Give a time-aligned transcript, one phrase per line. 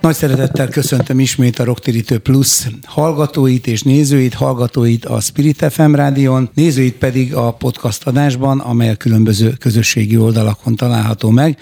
[0.00, 6.50] Nagy szeretettel köszöntöm ismét a Rocktérítő Plus hallgatóit és nézőit, hallgatóit a Spirit FM rádión,
[6.54, 11.58] nézőit pedig a podcast adásban, amely a különböző közösségi oldalakon található meg.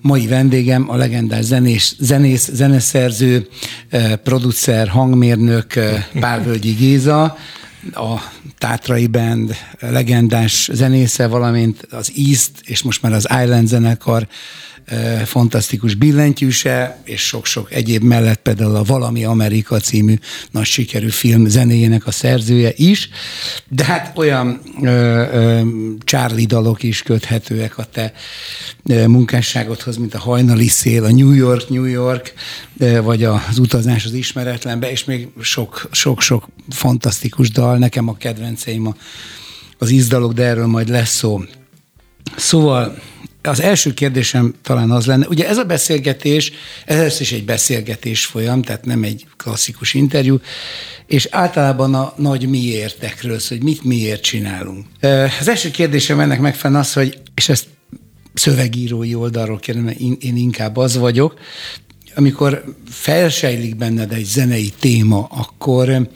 [0.00, 3.48] Mai vendégem a legendás zenés, zenész, zeneszerző,
[3.88, 7.36] eh, producer, hangmérnök eh, Pálvölgyi Géza,
[7.92, 8.20] a
[8.58, 14.26] Tátrai Band legendás zenésze, valamint az East és most már az Island zenekar
[15.24, 20.18] fantasztikus billentyűse, és sok-sok egyéb mellett például a Valami Amerika című
[20.50, 23.08] nagy sikerű film zenéjének a szerzője is,
[23.68, 25.60] de hát olyan ö, ö,
[26.04, 28.12] Charlie dalok is köthetőek a te
[29.06, 32.32] munkásságodhoz, mint a Hajnali Szél, a New York, New York,
[33.02, 35.28] vagy az Utazás az ismeretlenbe, és még
[35.90, 38.94] sok-sok fantasztikus dal, nekem a kedvenceim a,
[39.78, 41.40] az ízdalok, de erről majd lesz szó.
[42.36, 42.98] Szóval
[43.46, 46.52] az első kérdésem talán az lenne, ugye ez a beszélgetés,
[46.84, 50.40] ez is egy beszélgetés folyam, tehát nem egy klasszikus interjú,
[51.06, 54.86] és általában a nagy miértekről, hogy mit miért csinálunk.
[55.40, 57.66] Az első kérdésem ennek megfelelően az, hogy, és ezt
[58.34, 61.38] szövegírói oldalról kérdem, én, én inkább az vagyok,
[62.14, 66.08] amikor felsejlik benned egy zenei téma, akkor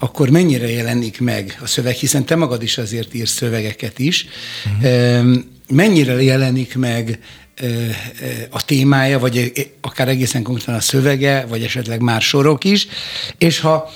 [0.00, 4.26] akkor mennyire jelenik meg a szöveg, hiszen te magad is azért írsz szövegeket is.
[4.64, 7.18] Uh-huh mennyire jelenik meg
[8.50, 12.86] a témája, vagy akár egészen konkrétan a szövege, vagy esetleg már sorok is,
[13.38, 13.90] és ha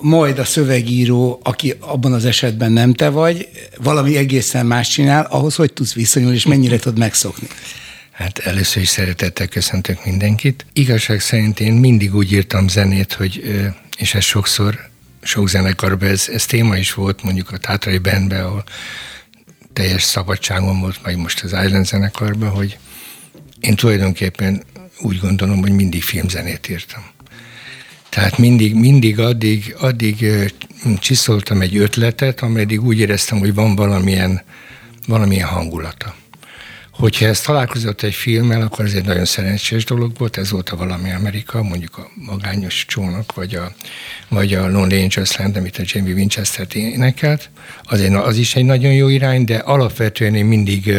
[0.00, 3.48] majd a szövegíró, aki abban az esetben nem te vagy,
[3.82, 7.46] valami egészen más csinál, ahhoz hogy tudsz viszonyulni, és mennyire tud megszokni?
[8.10, 10.66] Hát először is szeretettel köszöntök mindenkit.
[10.72, 13.42] Igazság szerint én mindig úgy írtam zenét, hogy,
[13.96, 14.78] és ez sokszor,
[15.22, 18.64] sok zenekarban ez, ez téma is volt, mondjuk a Tátrai Bandben, ahol
[19.74, 22.78] teljes szabadságom volt, meg most az Island zenekarban, hogy
[23.60, 24.62] én tulajdonképpen
[25.00, 27.02] úgy gondolom, hogy mindig filmzenét írtam.
[28.08, 30.26] Tehát mindig, mindig addig, addig
[30.98, 34.42] csiszoltam egy ötletet, ameddig úgy éreztem, hogy van valamilyen,
[35.06, 36.14] valamilyen hangulata.
[36.96, 40.76] Hogyha ez találkozott egy filmmel, akkor ez egy nagyon szerencsés dolog volt, ez volt a
[40.76, 43.72] valami Amerika, mondjuk a Magányos csónak, vagy a,
[44.28, 47.50] vagy a Lonely Angels Land, amit a Jamie winchester énekelt.
[47.82, 50.92] Az, egy, az is egy nagyon jó irány, de alapvetően én mindig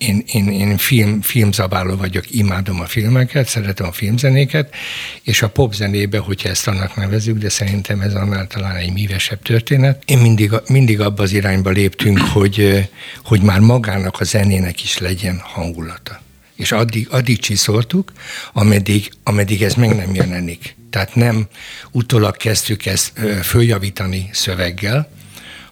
[0.00, 4.74] én, én, én film, filmzabáló vagyok, imádom a filmeket, szeretem a filmzenéket,
[5.22, 10.02] és a popzenébe, hogyha ezt annak nevezük, de szerintem ez annál talán egy mívesebb történet.
[10.06, 12.88] Én mindig, mindig abba az irányba léptünk, hogy,
[13.24, 16.20] hogy már magának a zenének is legyen hangulata.
[16.56, 18.12] És addig, addig csiszoltuk,
[18.52, 20.76] ameddig, ameddig ez meg nem jelenik.
[20.90, 21.46] Tehát nem
[21.90, 23.12] utólag kezdtük ezt
[23.42, 25.10] följavítani szöveggel,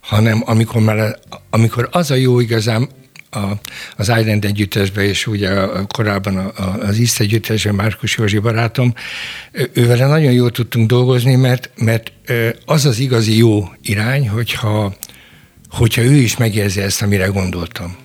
[0.00, 1.18] hanem amikor, már,
[1.50, 2.88] amikor az a jó igazán,
[3.30, 3.52] a,
[3.96, 5.50] az Island együttesben, és ugye
[5.86, 8.94] korábban a, a, az Iszt együttesben Márkus Józsi barátom,
[9.72, 12.12] ővele nagyon jól tudtunk dolgozni, mert, mert
[12.64, 14.96] az az igazi jó irány, hogyha,
[15.70, 17.96] hogyha ő is megérzi ezt, amire gondoltam.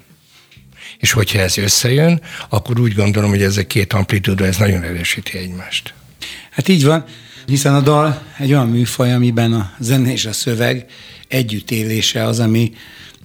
[0.97, 5.38] És hogyha ez összejön, akkor úgy gondolom, hogy ez a két amplitúda, ez nagyon erősíti
[5.38, 5.94] egymást.
[6.50, 7.05] Hát így van,
[7.45, 10.85] hiszen a dal egy olyan műfaj, amiben a zene és a szöveg
[11.28, 12.73] együttélése az, ami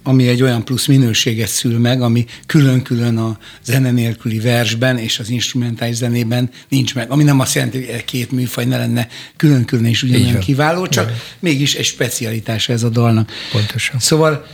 [0.09, 5.29] ami egy olyan plusz minőséget szül meg, ami külön-külön a zene nélküli versben és az
[5.29, 7.11] instrumentális zenében nincs meg.
[7.11, 11.19] Ami nem azt jelenti, hogy két műfaj ne lenne külön-külön is ugyanolyan kiváló, csak Igen.
[11.39, 13.31] mégis egy specialitás ez a dalnak.
[13.51, 13.99] Pontosan.
[13.99, 14.45] Szóval,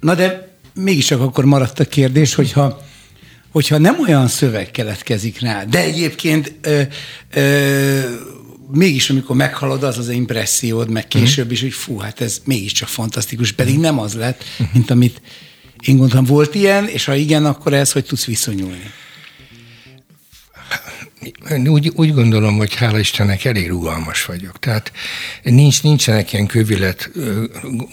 [0.00, 2.86] na de mégiscsak akkor maradt a kérdés, hogyha
[3.52, 6.82] hogyha nem olyan szöveg keletkezik rá, de egyébként ö,
[7.34, 8.00] ö,
[8.70, 13.52] mégis amikor meghalod, az az impressziód, meg később is, hogy fú, hát ez mégiscsak fantasztikus,
[13.52, 15.20] pedig nem az lett, mint amit
[15.80, 18.92] én gondoltam, volt ilyen, és ha igen, akkor ez hogy tudsz viszonyulni?
[21.66, 24.58] Úgy, úgy gondolom, hogy hála Istennek elég rugalmas vagyok.
[24.58, 24.92] Tehát
[25.42, 27.10] nincs, nincsenek ilyen kövilet.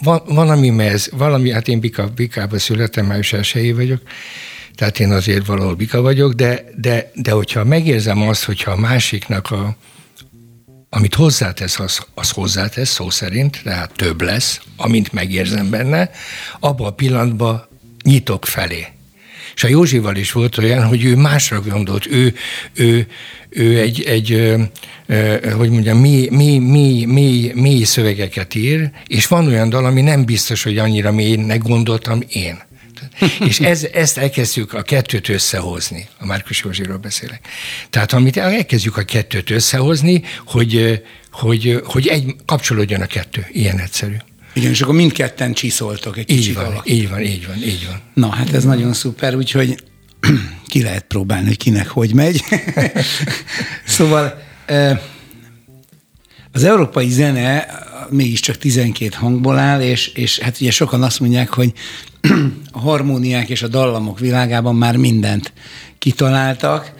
[0.03, 4.01] Van, valami mez, valami, hát én Bika, Bikába születem, május elsőjé vagyok,
[4.75, 9.51] tehát én azért valahol Bika vagyok, de, de, de hogyha megérzem azt, hogyha a másiknak
[9.51, 9.75] a,
[10.95, 16.09] amit hozzátesz, az, az hozzátesz szó szerint, tehát több lesz, amint megérzem benne,
[16.59, 17.67] abban a pillanatban
[18.03, 18.87] nyitok felé.
[19.55, 22.35] És a Józsival is volt olyan, hogy ő másra gondolt, ő,
[22.73, 23.07] ő,
[23.49, 24.55] ő egy, egy
[25.55, 30.25] hogy mondjam, mély, mély, mély, mély, mély szövegeket ír, és van olyan dal, ami nem
[30.25, 32.61] biztos, hogy annyira mélynek gondoltam én.
[33.49, 37.47] és ez, ezt elkezdjük a kettőt összehozni, a Márkus Józsiról beszélek.
[37.89, 44.15] Tehát amit elkezdjük a kettőt összehozni, hogy, hogy, hogy egy, kapcsolódjon a kettő, ilyen egyszerű.
[44.53, 48.01] Igen, és akkor mindketten csiszoltok egy így van, így van, így van, így van.
[48.13, 49.83] Na, hát ez nagyon szuper, úgyhogy
[50.67, 52.43] ki lehet próbálni, hogy kinek hogy megy.
[53.85, 54.43] szóval
[56.51, 57.67] az európai zene
[58.09, 61.73] mégiscsak 12 hangból áll, és, és hát ugye sokan azt mondják, hogy
[62.71, 65.53] a harmóniák és a dallamok világában már mindent
[65.99, 66.93] kitaláltak.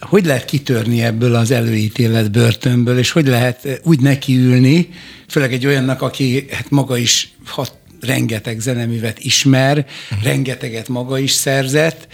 [0.00, 4.88] Hogy lehet kitörni ebből az előítélet börtönből, és hogy lehet úgy nekiülni,
[5.28, 10.24] főleg egy olyannak, aki hát maga is hat, rengeteg zeneművet ismer, uh-huh.
[10.24, 12.08] rengeteget maga is szerzett,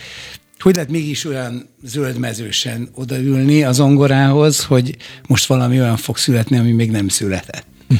[0.66, 4.96] hogy lehet mégis olyan zöldmezősen odaülni az ongorához, hogy
[5.26, 7.66] most valami olyan fog születni, ami még nem született?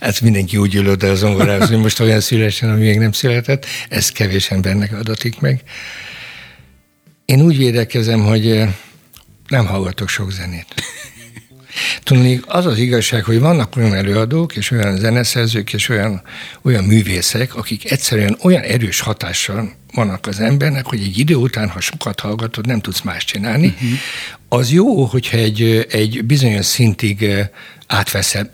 [0.00, 3.66] Hát mindenki úgy ül oda az ongorához, hogy most olyan szülessen, ami még nem született.
[3.88, 5.62] Ez kevés embernek adatik meg.
[7.24, 8.62] Én úgy védekezem, hogy
[9.48, 10.74] nem hallgatok sok zenét.
[12.02, 16.22] Tudni, az az igazság, hogy vannak olyan előadók, és olyan zeneszerzők, és olyan,
[16.62, 21.80] olyan művészek, akik egyszerűen olyan erős hatással vannak az embernek, hogy egy idő után, ha
[21.80, 23.66] sokat hallgatod, nem tudsz más csinálni.
[23.66, 23.90] Uh-huh.
[24.48, 27.48] Az jó, hogyha egy, egy bizonyos szintig eh,
[27.86, 28.48] átveszel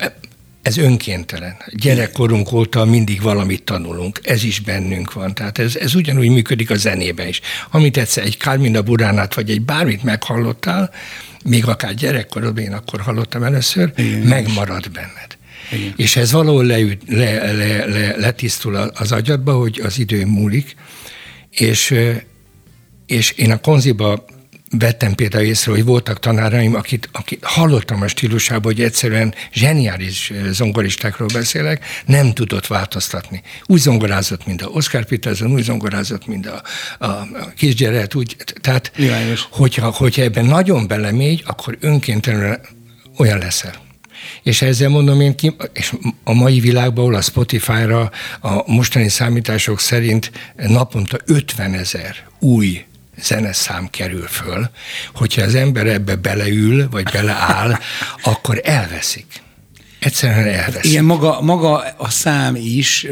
[0.65, 1.55] ez önkéntelen.
[1.73, 5.33] Gyerekkorunk óta mindig valamit tanulunk, ez is bennünk van.
[5.33, 7.41] Tehát ez, ez ugyanúgy működik a zenében is.
[7.71, 10.91] Amit egyszer egy Carmina Buránát, vagy egy bármit meghallottál,
[11.43, 15.37] még akár gyerekkorodban, én akkor hallottam először, Igen, megmarad benned.
[15.71, 15.93] Igen.
[15.95, 16.77] És ez valahol le,
[17.07, 20.75] le, le, le, letisztul az agyadba, hogy az idő múlik,
[21.49, 21.95] és,
[23.05, 24.25] és én a konziba
[24.69, 31.27] vettem például észre, hogy voltak tanáraim, akit, akit hallottam a stílusában, hogy egyszerűen zseniális zongoristákról
[31.33, 33.41] beszélek, nem tudott változtatni.
[33.65, 36.61] Úgy zongorázott, mint a Oscar Peterson, úgy zongorázott, mint a,
[36.99, 38.91] a, a kisgyeret, úgy, tehát
[39.51, 42.59] hogyha, hogyha ebben nagyon belemégy, akkor önkéntelenül
[43.17, 43.83] olyan leszel.
[44.43, 48.11] És ezzel mondom én ki, és a mai világban, ahol a Spotify-ra
[48.41, 52.85] a mostani számítások szerint naponta 50 ezer új
[53.21, 54.69] zeneszám kerül föl,
[55.13, 57.77] hogyha az ember ebbe beleül, vagy beleáll,
[58.23, 59.25] akkor elveszik.
[60.05, 60.91] Egyszerűen elveszik.
[60.91, 63.07] Igen, maga, maga a szám is,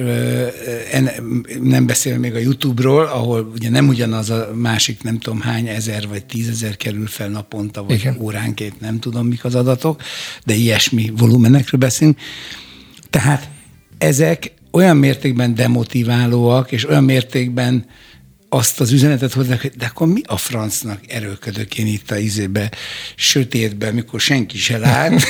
[1.62, 6.08] nem beszél még a YouTube-ról, ahol ugye nem ugyanaz a másik nem tudom hány ezer
[6.08, 8.18] vagy tízezer kerül fel naponta, vagy Igen.
[8.20, 10.02] óránként, nem tudom mik az adatok,
[10.46, 12.18] de ilyesmi volumenekről beszélünk.
[13.10, 13.50] Tehát
[13.98, 17.86] ezek olyan mértékben demotiválóak, és olyan mértékben
[18.54, 22.72] azt az üzenetet hozzák, hogy de akkor mi a francnak erőködök én itt a izébe,
[23.16, 25.12] sötétben, mikor senki se lát.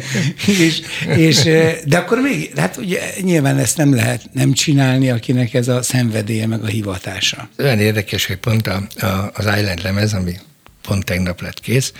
[0.66, 0.82] és,
[1.16, 1.42] és,
[1.84, 6.46] de akkor még, hát ugye nyilván ezt nem lehet nem csinálni, akinek ez a szenvedélye,
[6.46, 7.48] meg a hivatása.
[7.58, 10.32] Olyan érdekes, hogy pont a, a, az Island lemez, ami
[10.82, 11.92] pont tegnap lett kész,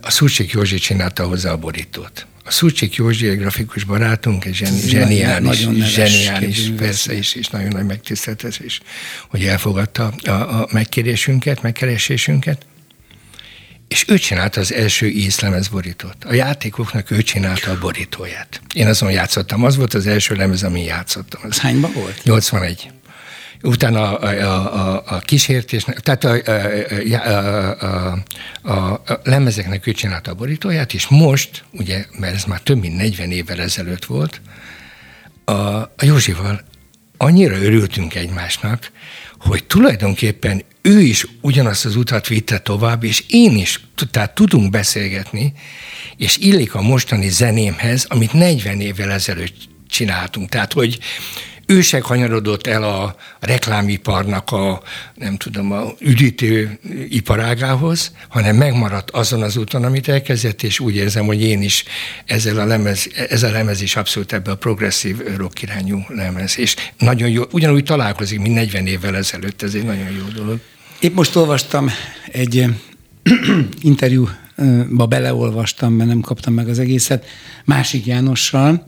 [0.00, 2.26] a Szurcsik Józsi csinálta hozzá a borítót.
[2.46, 7.84] A Szurcsik Józsi grafikus barátunk, egy zseni, zseniális, nagyon zseniális, persze, és, és nagyon nagy
[7.86, 8.80] megtiszteltetés,
[9.28, 12.66] hogy elfogadta a, a megkérésünket, megkeresésünket.
[13.88, 16.16] És ő csinálta az első ízlemez borítót.
[16.24, 18.60] A játékoknak ő csinálta a borítóját.
[18.74, 19.64] Én azon játszottam.
[19.64, 21.40] Az volt az első lemez, amin játszottam.
[21.44, 22.20] Az hányban volt?
[22.24, 22.90] 81
[23.64, 26.40] utána a, a, a, a kísértésnek, tehát a,
[27.12, 27.30] a,
[27.86, 32.80] a, a, a lemezeknek ő csinálta a borítóját, és most, ugye, mert ez már több
[32.80, 34.40] mint 40 évvel ezelőtt volt,
[35.44, 36.60] a, a Józsival
[37.16, 38.90] annyira örültünk egymásnak,
[39.38, 43.80] hogy tulajdonképpen ő is ugyanazt az utat vitte tovább, és én is,
[44.10, 45.52] tehát tudunk beszélgetni,
[46.16, 49.54] és illik a mostani zenémhez, amit 40 évvel ezelőtt
[49.88, 50.48] csináltunk.
[50.48, 50.98] Tehát, hogy
[51.66, 52.02] ő se
[52.62, 54.82] el a reklámiparnak a,
[55.14, 56.78] nem tudom, a üdítő
[57.08, 61.84] iparágához, hanem megmaradt azon az úton, amit elkezdett, és úgy érzem, hogy én is
[62.24, 66.58] ezzel a lemez, ez a lemez is abszolút ebbe a progresszív rock irányú lemez.
[66.58, 70.60] És nagyon jó, ugyanúgy találkozik, mint 40 évvel ezelőtt, ez egy nagyon jó dolog.
[71.00, 71.90] Épp most olvastam
[72.32, 72.64] egy
[73.80, 77.26] interjúba beleolvastam, mert nem kaptam meg az egészet,
[77.64, 78.86] másik Jánossal,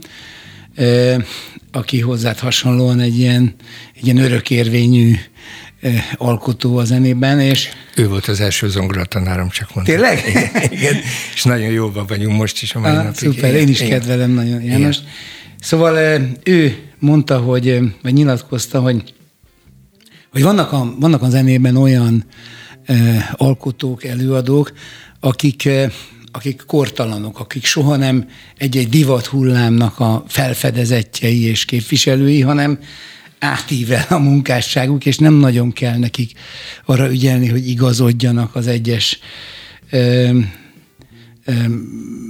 [1.76, 3.54] aki hozzád hasonlóan egy ilyen,
[3.94, 5.14] egy ilyen örökérvényű
[6.16, 7.68] alkotó a zenében, és...
[7.96, 9.94] Ő volt az első zongoratanárom, csak mondom.
[9.94, 10.18] Tényleg?
[10.78, 10.94] Igen,
[11.34, 13.18] és nagyon jóban vagyunk most is a mai ah, napig.
[13.18, 13.98] Szuper, én is Igen.
[13.98, 14.96] kedvelem nagyon János.
[15.60, 19.14] Szóval ő mondta, hogy, vagy nyilatkozta, hogy
[20.32, 22.24] vagy vannak a, vannak a zenében olyan
[23.32, 24.72] alkotók, előadók,
[25.20, 25.68] akik,
[26.36, 32.78] akik kortalanok, akik soha nem egy-egy divat hullámnak a felfedezettjei és képviselői, hanem
[33.38, 36.32] átível a munkásságuk, és nem nagyon kell nekik
[36.84, 39.18] arra ügyelni, hogy igazodjanak az egyes
[39.90, 40.30] ö,
[41.44, 41.52] ö,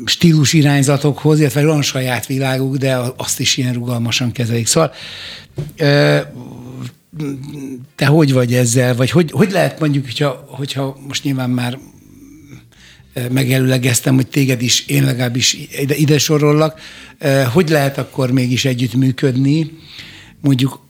[0.04, 4.66] stílus irányzatokhoz, illetve van saját világuk, de azt is ilyen rugalmasan kezelik.
[4.66, 4.92] Szóval
[5.76, 6.18] ö,
[7.94, 11.78] te hogy vagy ezzel, vagy hogy, hogy lehet mondjuk, hogyha, hogyha most nyilván már
[13.30, 16.80] megelőlegeztem, hogy téged is, én legalábbis ide, ide sorollak,
[17.52, 19.72] hogy lehet akkor mégis együttműködni,
[20.40, 20.86] mondjuk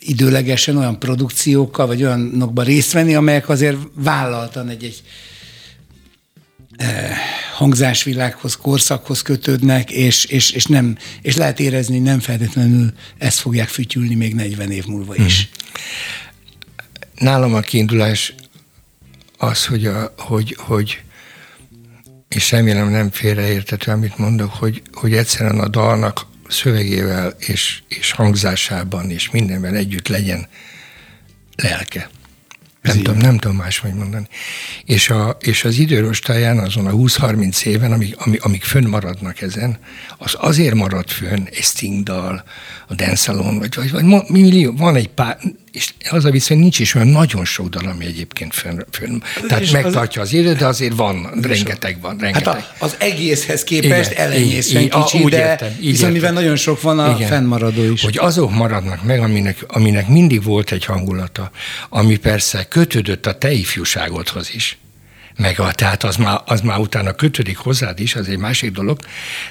[0.00, 5.02] időlegesen olyan produkciókkal, vagy olyanokban részt venni, amelyek azért vállaltan egy-egy
[6.76, 7.16] eh,
[7.54, 14.14] hangzásvilághoz, korszakhoz kötődnek, és, és, és, nem, és lehet érezni, nem feltétlenül ezt fogják fütyülni
[14.14, 15.48] még 40 év múlva is.
[15.48, 17.26] Hmm.
[17.26, 18.34] Nálam a kiindulás
[19.36, 21.00] az, hogy, a, hogy, hogy
[22.28, 29.10] és remélem nem félreértető, amit mondok, hogy, hogy egyszerűen a dalnak szövegével és, és hangzásában
[29.10, 30.48] és mindenben együtt legyen
[31.56, 32.10] lelke.
[32.86, 34.28] Nem tudom, nem tudom máshogy mondani.
[34.84, 39.78] És, a, és az időrostáján azon a 20-30 éven, amik, amik, amik fönnmaradnak ezen,
[40.18, 42.44] az azért marad fönn egy stingdal,
[42.88, 45.38] a Dance Salon, vagy, vagy, vagy millió, van egy pár,
[45.72, 49.62] és az a viszony, nincs is olyan nagyon sok dal, ami egyébként fönn, fönn tehát
[49.62, 52.54] és megtartja az, az időt, de azért van, rengeteg van, rengeteg.
[52.54, 56.12] Hát a, az egészhez képest elenyészően kicsi, úgy de értem, viszont értem.
[56.12, 57.28] mivel nagyon sok van a Igen.
[57.28, 58.02] fennmaradó is.
[58.02, 61.50] Hogy azok maradnak meg, aminek, aminek mindig volt egy hangulata,
[61.88, 64.78] ami persze kötődött a te ifjúságodhoz is
[65.36, 68.98] meg a, tehát az már, az már utána kötődik hozzád is, az egy másik dolog,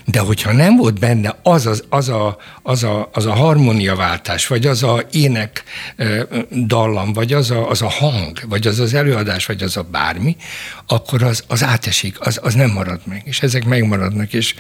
[0.06, 4.66] de hogyha nem volt benne az, az, az, a, az, a, az a harmóniaváltás, vagy
[4.66, 5.64] az a ének
[6.66, 10.36] dallam, vagy az a, az a hang, vagy az az előadás, vagy az a bármi,
[10.88, 14.56] akkor az, az átesik, az, az nem marad meg, és ezek megmaradnak, és,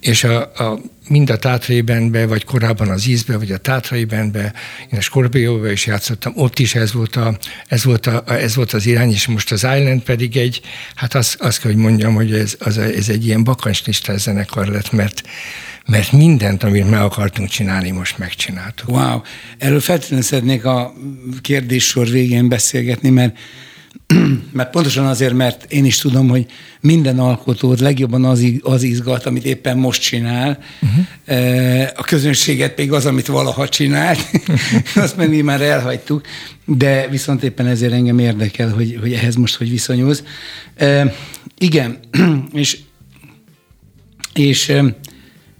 [0.00, 4.52] és a, a, mind a Tátrai Bandbe, vagy korábban az Ízbe, vagy a Tátrai Bandbe,
[4.92, 8.72] én a Skorpióba is játszottam, ott is ez volt, a, ez, volt a, ez volt
[8.72, 10.60] az irány, és most az Island pedig egy,
[10.94, 14.92] hát azt, azt kell, hogy mondjam, hogy ez, az, ez egy ilyen bakancslistás zenekar lett,
[14.92, 15.22] mert
[15.86, 18.88] mert mindent, amit meg akartunk csinálni, most megcsináltuk.
[18.88, 19.20] Wow!
[19.58, 20.94] Erről feltétlenül szeretnék a
[21.40, 23.38] kérdéssor végén beszélgetni, mert
[24.52, 26.46] mert pontosan azért, mert én is tudom, hogy
[26.80, 30.58] minden alkotót legjobban az, az izgat, amit éppen most csinál.
[30.80, 31.88] Uh-huh.
[31.96, 34.30] A közönséget még az, amit valaha csinált,
[34.94, 36.26] azt meg mi már elhagytuk,
[36.64, 40.22] de viszont éppen ezért engem érdekel, hogy, hogy ehhez most hogy viszonyulsz.
[40.76, 41.14] E,
[41.58, 41.98] igen,
[42.52, 42.78] és,
[44.32, 44.72] és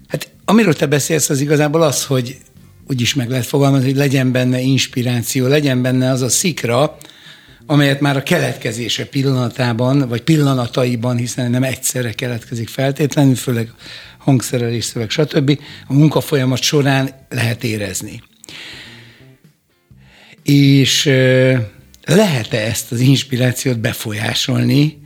[0.08, 2.36] hát amiről te beszélsz, az igazából az, hogy
[2.88, 6.96] úgy is meg lehet fogalmazni, hogy legyen benne inspiráció, legyen benne az a szikra,
[7.70, 13.72] amelyet már a keletkezése pillanatában, vagy pillanataiban, hiszen nem egyszerre keletkezik feltétlenül, főleg
[14.18, 15.58] hangszerelés, szöveg, stb.
[15.86, 18.22] a munkafolyamat során lehet érezni.
[20.42, 21.04] És
[22.04, 24.98] lehet-e ezt az inspirációt befolyásolni,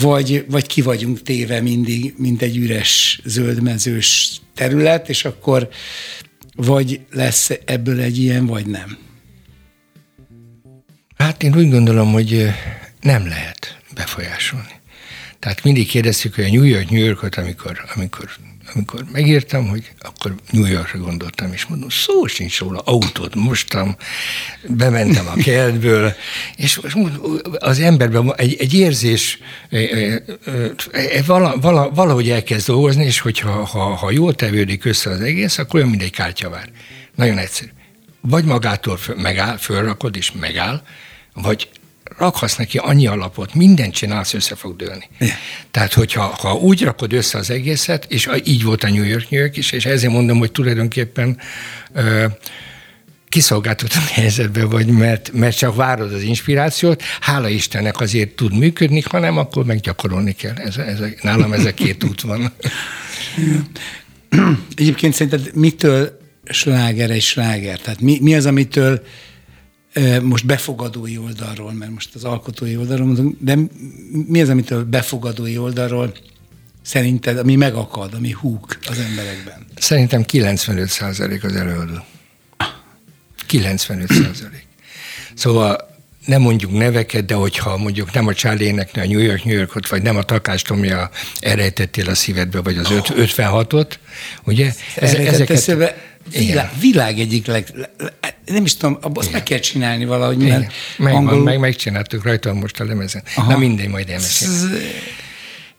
[0.00, 5.68] vagy, vagy ki vagyunk téve mindig, mint egy üres zöldmezős terület, és akkor
[6.56, 9.06] vagy lesz ebből egy ilyen, vagy nem.
[11.18, 12.54] Hát én úgy gondolom, hogy
[13.00, 14.80] nem lehet befolyásolni.
[15.38, 18.28] Tehát mindig kérdeztük, hogy a New York, New Yorkot, amikor, amikor,
[18.74, 23.96] amikor megírtam, hogy akkor New Yorkra gondoltam, és mondom, szó sincs róla, autót mostam,
[24.68, 26.14] bementem a kertből,
[26.56, 26.80] és
[27.58, 29.38] az emberben egy, egy érzés
[31.26, 35.74] vala, vala, valahogy elkezd dolgozni, és hogyha ha, ha jól tevődik össze az egész, akkor
[35.74, 36.68] olyan, mint egy kártyavár.
[37.14, 37.68] Nagyon egyszerű.
[38.20, 40.82] Vagy magától föl, megáll, fölrakod és megáll,
[41.42, 41.68] vagy
[42.18, 45.08] rakhatsz neki annyi alapot, mindent csinálsz, össze fog dőlni.
[45.18, 45.34] Yeah.
[45.70, 49.40] Tehát, hogyha ha úgy rakod össze az egészet, és így volt a New York, New
[49.40, 51.38] York is, és ezért mondom, hogy tulajdonképpen
[51.92, 52.26] ö,
[53.28, 59.36] kiszolgáltatott helyzetben vagy, mert, mert csak várod az inspirációt, hála Istennek azért tud működni, hanem
[59.36, 60.54] akkor meggyakorolni kell.
[60.56, 62.52] Ez, ez, nálam ez a két út van.
[64.76, 67.78] Egyébként szerinted mitől sláger egy sláger?
[67.78, 69.02] Tehát mi, mi az, amitől
[70.22, 73.58] most befogadói oldalról, mert most az alkotói oldalról mondunk, de
[74.26, 76.14] mi az, amitől befogadói oldalról
[76.82, 79.66] szerinted, ami megakad, ami húk az emberekben?
[79.76, 82.04] Szerintem 95 százalék az előadó.
[83.46, 84.66] 95 százalék.
[85.34, 89.88] Szóval nem mondjuk neveket, de hogyha mondjuk nem a énekne a New York, New Yorkot,
[89.88, 93.06] vagy nem a Takás Tomja elrejtettél a szívedbe, vagy az oh.
[93.16, 93.90] 56-ot,
[94.44, 94.72] ugye?
[94.96, 95.96] Ez, ezeket, eszébe,
[96.32, 97.90] világ, világ egyik leg,
[98.48, 101.42] nem is tudom, azt meg kell csinálni valahogy, mert meg, angolul...
[101.42, 103.22] meg, megcsináltuk rajta most a lemezen.
[103.34, 103.50] Aha.
[103.50, 104.78] Na mindegy, majd elmesélem.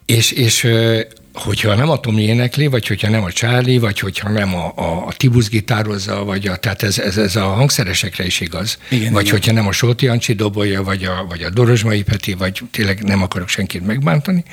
[0.05, 0.67] És, és
[1.33, 5.05] hogyha nem a Tomi énekli, vagy hogyha nem a Charlie, vagy hogyha nem a, a,
[5.07, 8.77] a Tibusz gitározza, vagy a, tehát ez, ez, ez a hangszeresekre is igaz.
[8.89, 9.33] Igen, vagy igen.
[9.33, 13.21] hogyha nem a Sóti Ancsi dobolja, vagy a, vagy a Dorozsmai Peti, vagy tényleg nem
[13.21, 14.43] akarok senkit megbántani,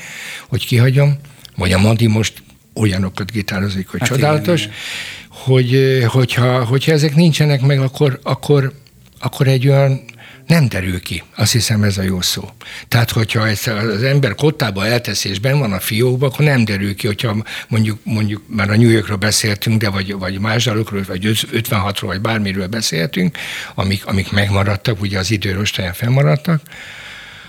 [0.49, 1.19] hogy kihagyom,
[1.57, 2.33] vagy a Madi most
[2.75, 5.26] olyanokat gitározik, hogy hát csodálatos, igen, igen.
[5.45, 8.73] Hogy hogyha, hogyha ezek nincsenek meg, akkor, akkor,
[9.19, 10.05] akkor egy olyan
[10.47, 11.23] nem derül ki.
[11.37, 12.51] Azt hiszem ez a jó szó.
[12.89, 17.07] Tehát, hogyha az ember kottába elteszi, és ben van a fiókban, akkor nem derül ki,
[17.07, 22.05] hogyha mondjuk, mondjuk már a New Yorkról beszéltünk, de vagy, vagy más dalokról, vagy 56-ról,
[22.07, 23.39] vagy bármiről beszéltünk,
[23.75, 26.61] amik, amik megmaradtak, ugye az időrostáján fennmaradtak,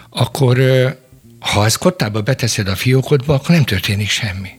[0.10, 0.58] akkor
[1.39, 4.50] ha ezt kottába beteszed a fiókodba, akkor nem történik semmi.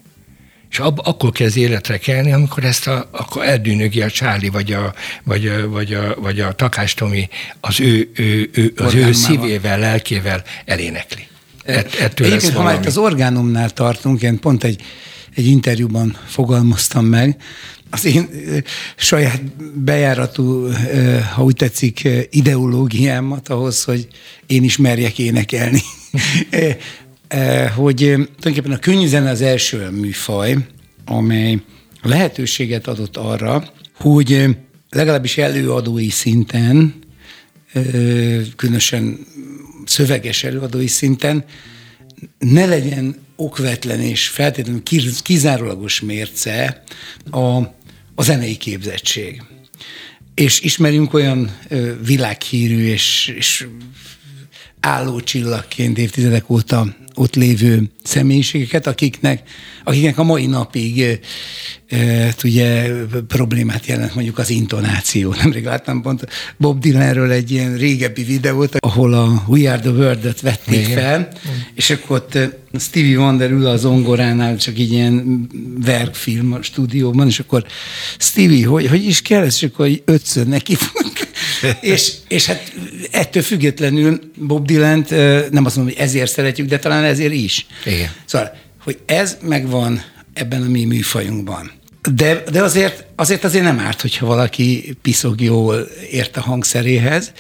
[0.71, 4.95] És ab, akkor kezd életre kelni, amikor ezt a, akkor eldűnögi a Csáli, vagy a,
[5.25, 7.29] vagy a, vagy a, vagy a Takás Tomi
[7.61, 11.27] az ő, ő, ő, az ő szívével, lelkével elénekli.
[11.65, 14.83] Ett, ettől Egyébként, ha már az orgánumnál tartunk, én pont egy,
[15.35, 17.37] egy interjúban fogalmaztam meg,
[17.91, 18.29] az én
[18.97, 19.43] saját
[19.75, 20.69] bejáratú,
[21.35, 24.09] ha úgy tetszik, ideológiámat ahhoz, hogy
[24.47, 25.83] én is merjek énekelni.
[27.29, 30.57] Eh, hogy eh, tulajdonképpen a könnyűzene az első műfaj,
[31.05, 31.59] amely
[32.03, 34.51] lehetőséget adott arra, hogy eh,
[34.91, 36.95] legalábbis előadói szinten,
[38.57, 39.19] különösen
[39.85, 41.45] szöveges előadói szinten
[42.39, 44.83] ne legyen okvetlen és feltétlenül
[45.23, 46.83] kizárólagos mérce
[47.31, 47.57] a,
[48.15, 49.43] a zenei képzettség.
[50.35, 51.59] És ismerünk olyan
[52.05, 53.67] világhírű és, és
[54.81, 59.43] álló csillagként évtizedek óta ott lévő személyiségeket, akiknek,
[59.85, 61.19] akiknek a mai napig
[61.89, 62.91] e, ugye
[63.29, 65.35] problémát jelent mondjuk az intonáció.
[65.43, 70.41] Nemrég láttam pont Bob Dylanről egy ilyen régebbi videót, ahol a We Are the World-et
[70.41, 70.99] vették Igen.
[70.99, 71.29] fel,
[71.75, 72.39] és akkor ott
[72.79, 75.47] Stevie Wonder ül a zongoránál, csak így ilyen
[75.85, 77.65] verkfilm a stúdióban, és akkor
[78.19, 80.77] Stevie, hogy, hogy is kell ez, és akkor ötször neki
[81.81, 82.73] és, és hát
[83.11, 85.07] ettől függetlenül Bob dylan
[85.51, 87.67] nem azt mondom, hogy ezért szeretjük, de talán ezért is.
[87.85, 88.11] Igen.
[88.25, 91.71] Szóval, hogy ez megvan ebben a mi műfajunkban.
[92.13, 97.33] De, de azért, azért azért nem árt, hogyha valaki piszog jól ért a hangszeréhez,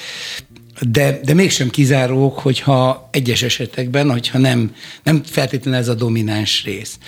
[0.81, 6.98] de, de mégsem kizárók, hogyha egyes esetekben, hogyha nem, nem feltétlenül ez a domináns rész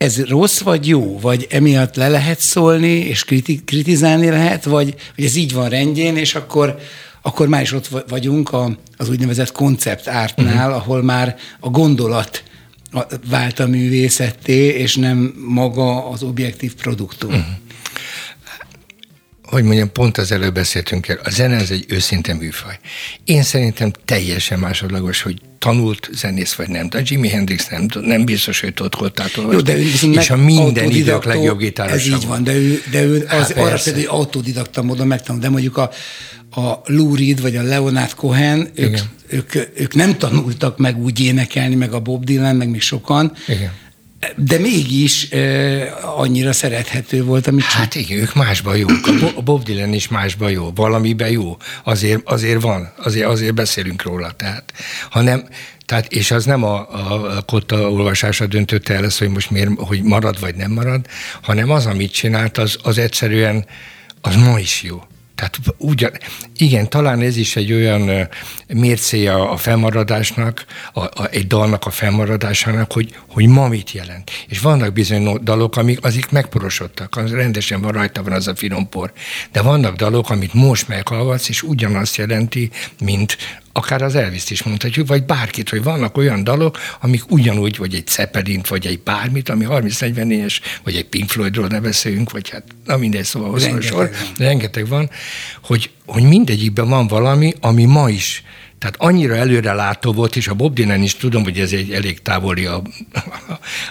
[0.00, 5.24] ez rossz vagy jó, vagy emiatt le lehet szólni, és kriti- kritizálni lehet, vagy, vagy
[5.24, 6.78] ez így van rendjén, és akkor,
[7.22, 10.82] akkor már is ott vagyunk a, az úgynevezett koncept ártnál, uh-huh.
[10.82, 12.42] ahol már a gondolat
[13.28, 17.30] vált a művészetté, és nem maga az objektív produktum.
[17.30, 17.44] Uh-huh.
[19.50, 22.78] Hogy mondjam, pont az előbb beszéltünk el, a zene az egy őszinte műfaj.
[23.24, 26.88] Én szerintem teljesen másodlagos, hogy tanult zenész vagy nem.
[26.88, 29.52] De Jimi Hendrix nem, nem biztos, hogy tudott kottától.
[29.52, 31.94] Jó, de ő és a minden idők legjobb gitárosa.
[31.94, 35.48] Ez így van, de ő, de ő hát az, arra például autodidakta módon megtanult, de
[35.48, 35.90] mondjuk a,
[36.60, 41.74] a Lou Reed vagy a Leonard Cohen, ők, ők, ők, nem tanultak meg úgy énekelni,
[41.74, 43.70] meg a Bob Dylan, meg még sokan, Igen
[44.36, 45.28] de mégis
[46.02, 49.08] annyira szerethető volt, amit Hát igen, ők másban jók.
[49.36, 51.56] A Bob Dylan is másban jó, valamiben jó.
[51.84, 54.30] Azért, azért van, azért, azért beszélünk róla.
[54.30, 54.72] Tehát,
[55.10, 55.48] hanem,
[55.86, 59.70] tehát, és az nem a, a, a kotta olvasása döntötte el ezt, hogy most miért,
[59.76, 61.06] hogy marad vagy nem marad,
[61.42, 63.64] hanem az, amit csinált, az, az egyszerűen,
[64.20, 65.02] az ma is jó.
[65.40, 66.10] Tehát ugyan,
[66.56, 68.28] igen, talán ez is egy olyan
[68.66, 74.30] mércéje a fennmaradásnak, a, a, egy dalnak a fennmaradásának, hogy, hogy ma mit jelent.
[74.48, 78.88] És vannak bizony dalok, amik azik megporosodtak, az rendesen van rajta van az a finom
[78.88, 79.12] por.
[79.52, 83.36] De vannak dalok, amit most meghallgatsz, és ugyanazt jelenti, mint
[83.72, 88.08] akár az elvis is mondhatjuk, vagy bárkit, hogy vannak olyan dalok, amik ugyanúgy, vagy egy
[88.08, 92.96] Zeppelint, vagy egy bármit, ami 30-44-es, vagy egy Pink Floydról ne beszéljünk, vagy hát, na
[92.96, 95.10] mindegy, szóval hosszú sor, rengeteg van,
[95.62, 98.44] hogy, hogy mindegyikben van valami, ami ma is
[98.78, 102.22] tehát annyira előre látó volt, és a Bob Dylan is tudom, hogy ez egy elég
[102.22, 102.82] távoli a,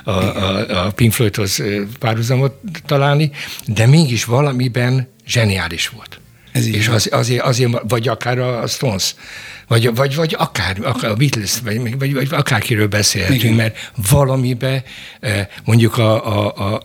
[0.04, 1.64] a, a, a Pink Floydhoz
[2.00, 3.32] párhuzamot találni,
[3.66, 6.19] de mégis valamiben zseniális volt.
[6.60, 9.16] Ez és az, azért, azért, vagy akár a Stones,
[9.68, 13.56] vagy, vagy, vagy akár, akár a Beatles, vagy, vagy, vagy akárkiről beszélhetünk, Igen.
[13.56, 14.84] mert valamibe
[15.64, 16.82] mondjuk a, a, a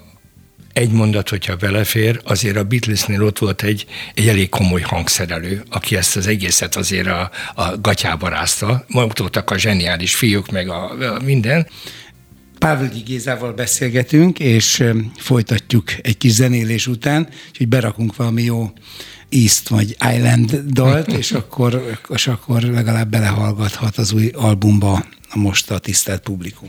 [0.73, 5.97] egy mondat, hogyha belefér, azért a Beatlesnél ott volt egy, egy elég komoly hangszerelő, aki
[5.97, 8.85] ezt az egészet azért a, a gatyába rázta.
[8.89, 11.67] Maguk voltak a zseniális fiúk, meg a, a minden.
[12.59, 14.85] Pávölgyi Gézával beszélgetünk, és
[15.17, 18.73] folytatjuk egy kis zenélés után, úgyhogy berakunk valami jó
[19.35, 25.71] East vagy Island dalt, és akkor, és akkor legalább belehallgathat az új albumba a most
[25.71, 26.69] a tisztelt publikum.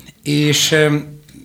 [0.23, 0.75] és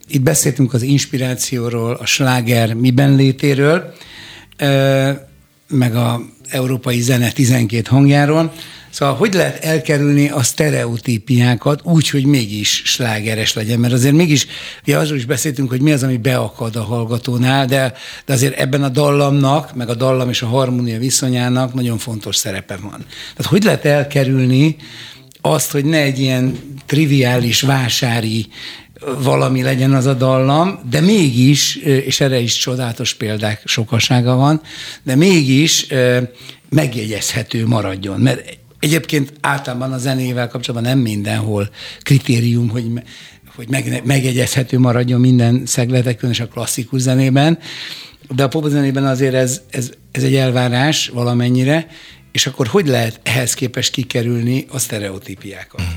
[0.09, 3.95] itt beszéltünk az inspirációról, a sláger miben létéről,
[5.69, 8.53] meg a európai zene 12 hangjáról.
[8.91, 13.79] Szóval hogy lehet elkerülni a sztereotípiákat úgy, hogy mégis slágeres legyen?
[13.79, 14.47] Mert azért mégis,
[14.83, 17.93] ugye azról is beszéltünk, hogy mi az, ami beakad a hallgatónál, de,
[18.25, 22.77] de azért ebben a dallamnak, meg a dallam és a harmónia viszonyának nagyon fontos szerepe
[22.77, 23.05] van.
[23.37, 24.77] Tehát hogy lehet elkerülni
[25.53, 28.47] azt, hogy ne egy ilyen triviális vásári
[29.23, 34.61] valami legyen az a dallam, de mégis, és erre is csodálatos példák sokasága van,
[35.03, 35.87] de mégis
[36.69, 38.21] megjegyezhető maradjon.
[38.21, 41.71] Mert egyébként általában a zenével kapcsolatban nem mindenhol
[42.03, 42.85] kritérium, hogy
[43.57, 47.59] hogy meg, megjegyezhető maradjon minden szegletekön és a klasszikus zenében,
[48.35, 51.87] de a popzenében azért ez, ez, ez egy elvárás valamennyire,
[52.37, 55.81] és akkor hogy lehet ehhez képest kikerülni a sztereotípiákat?
[55.81, 55.97] Uh-huh.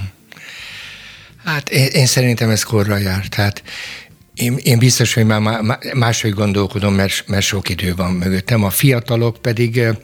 [1.45, 3.27] Hát én, én szerintem ez korra jár.
[3.27, 3.63] Tehát
[4.33, 5.61] én, én biztos, hogy már
[5.93, 8.63] máshogy gondolkodom, mert, mert sok idő van mögöttem.
[8.63, 9.95] A fiatalok pedig, eh,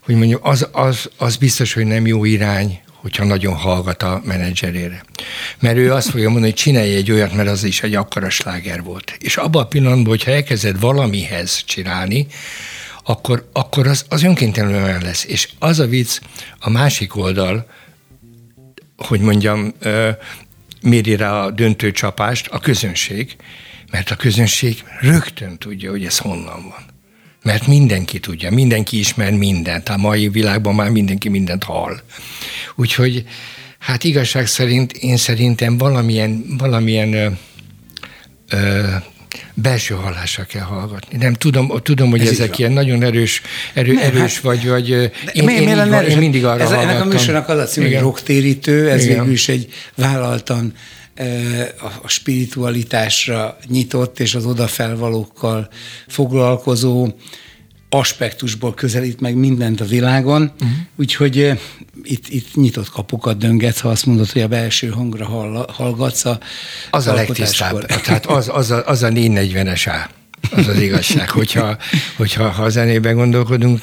[0.00, 5.04] hogy mondjam, az, az, az biztos, hogy nem jó irány, hogyha nagyon hallgat a menedzserére.
[5.58, 8.82] Mert ő azt fogja mondani, hogy csinálj egy olyat, mert az is egy akkora sláger
[8.82, 9.16] volt.
[9.18, 12.26] És abban a pillanatban, hogyha elkezded valamihez csinálni,
[13.08, 15.24] akkor, akkor az, az önkéntelenül olyan lesz.
[15.24, 16.20] És az a vicc,
[16.58, 17.68] a másik oldal,
[18.96, 19.72] hogy mondjam,
[20.82, 23.36] méri rá a döntő csapást a közönség,
[23.90, 26.84] mert a közönség rögtön tudja, hogy ez honnan van.
[27.42, 29.88] Mert mindenki tudja, mindenki ismer mindent.
[29.88, 32.00] A mai világban már mindenki mindent hall.
[32.76, 33.24] Úgyhogy
[33.78, 37.30] hát igazság szerint én szerintem valamilyen, valamilyen ö,
[38.50, 38.86] ö,
[39.54, 41.18] belső hallásra kell hallgatni.
[41.18, 43.42] Nem tudom, tudom hogy Ez ezek ilyen nagyon erős,
[43.74, 46.68] erő, nem, erős hát, vagy, vagy én, én, én, én, erős, én mindig arra ez,
[46.68, 46.90] hallgattam.
[46.90, 50.72] Ennek a műsornak az a cím, hogy rocktérítő, ez végül is egy vállaltan
[52.02, 55.68] a spiritualitásra nyitott és az odafelvalókkal
[56.06, 57.08] foglalkozó
[57.88, 60.70] aspektusból közelít meg mindent a világon, uh-huh.
[60.96, 61.58] úgyhogy uh,
[62.02, 66.40] itt, itt nyitott kapukat döngetsz, ha azt mondod, hogy a belső hangra hall, hallgatsz a
[66.90, 70.10] Az a legtisztább, tehát az, az, a, az a 440-es A,
[70.56, 71.76] az az igazság, hogyha,
[72.16, 73.80] hogyha ha a zenében gondolkodunk,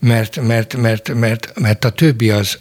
[0.00, 2.56] mert, mert, mert, mert, mert a többi az,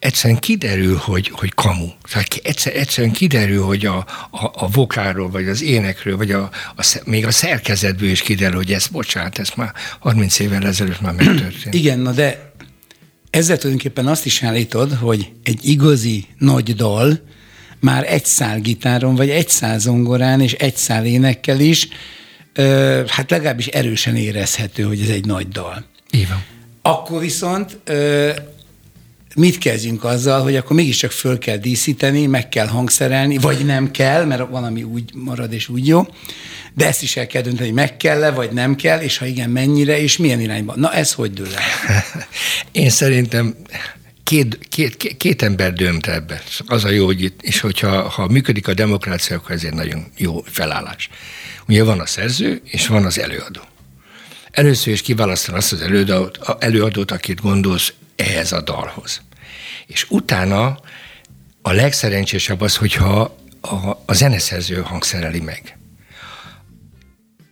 [0.00, 1.88] egyszerűen kiderül, hogy, hogy kamu.
[2.12, 3.96] Tehát egyszer, egyszerűen kiderül, hogy a,
[4.30, 8.72] a, a vokáról, vagy az énekről, vagy a, a, még a szerkezetből is kiderül, hogy
[8.72, 11.74] ez, bocsánat, ez már 30 évvel ezelőtt már megtörtént.
[11.74, 12.52] Igen, na de
[13.30, 17.20] ezzel tulajdonképpen azt is állítod, hogy egy igazi nagy dal
[17.80, 21.88] már egy szál gitáron, vagy egy szál zongorán, és egy szál énekkel is,
[22.52, 25.84] ö, hát legalábbis erősen érezhető, hogy ez egy nagy dal.
[26.10, 26.42] Így van.
[26.82, 28.32] Akkor viszont ö,
[29.36, 34.24] mit kezdjünk azzal, hogy akkor mégiscsak föl kell díszíteni, meg kell hangszerelni, vagy nem kell,
[34.24, 36.06] mert van, ami úgy marad és úgy jó,
[36.74, 39.50] de ezt is el kell dönteni, hogy meg kell-e, vagy nem kell, és ha igen,
[39.50, 40.78] mennyire, és milyen irányban.
[40.78, 42.04] Na ez hogy dől el?
[42.72, 43.56] Én szerintem
[44.24, 46.42] két, két, két ember dönt ebbe.
[46.66, 50.06] Az a jó, hogy itt, és hogyha ha működik a demokrácia, akkor ez egy nagyon
[50.16, 51.08] jó felállás.
[51.68, 53.60] Ugye van a szerző, és van az előadó.
[54.50, 59.20] Először is kiválasztani azt az előadót, előadót, akit gondolsz ehhez a dalhoz.
[59.86, 60.80] És utána
[61.62, 63.74] a legszerencsésebb az, hogyha a,
[64.06, 65.78] a zeneszerző hangszereli meg.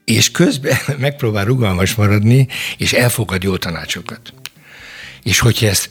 [0.05, 4.33] És közben megpróbál rugalmas maradni, és elfogad jó tanácsokat.
[5.23, 5.91] És hogyha ezt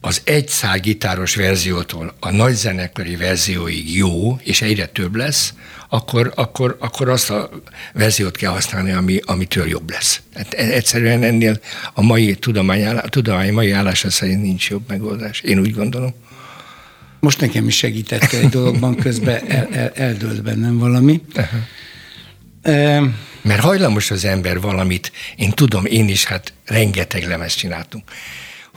[0.00, 5.54] az egy szál gitáros verziótól a nagy zenekari verzióig jó, és egyre több lesz,
[5.92, 7.50] akkor, akkor, akkor azt a
[7.92, 10.20] verziót kell használni, ami, amitől jobb lesz.
[10.34, 11.60] Hát e, egyszerűen ennél
[11.94, 15.40] a mai tudomány, a tudomány mai állása szerint nincs jobb megoldás.
[15.40, 16.14] Én úgy gondolom.
[17.20, 21.22] Most nekem is segített egy dologban, közben el, el, eldőlt bennem valami.
[21.36, 21.60] Uh-huh.
[22.64, 23.08] Uh,
[23.42, 28.10] mert hajlamos az ember valamit, én tudom, én is hát rengeteg lemez csináltunk,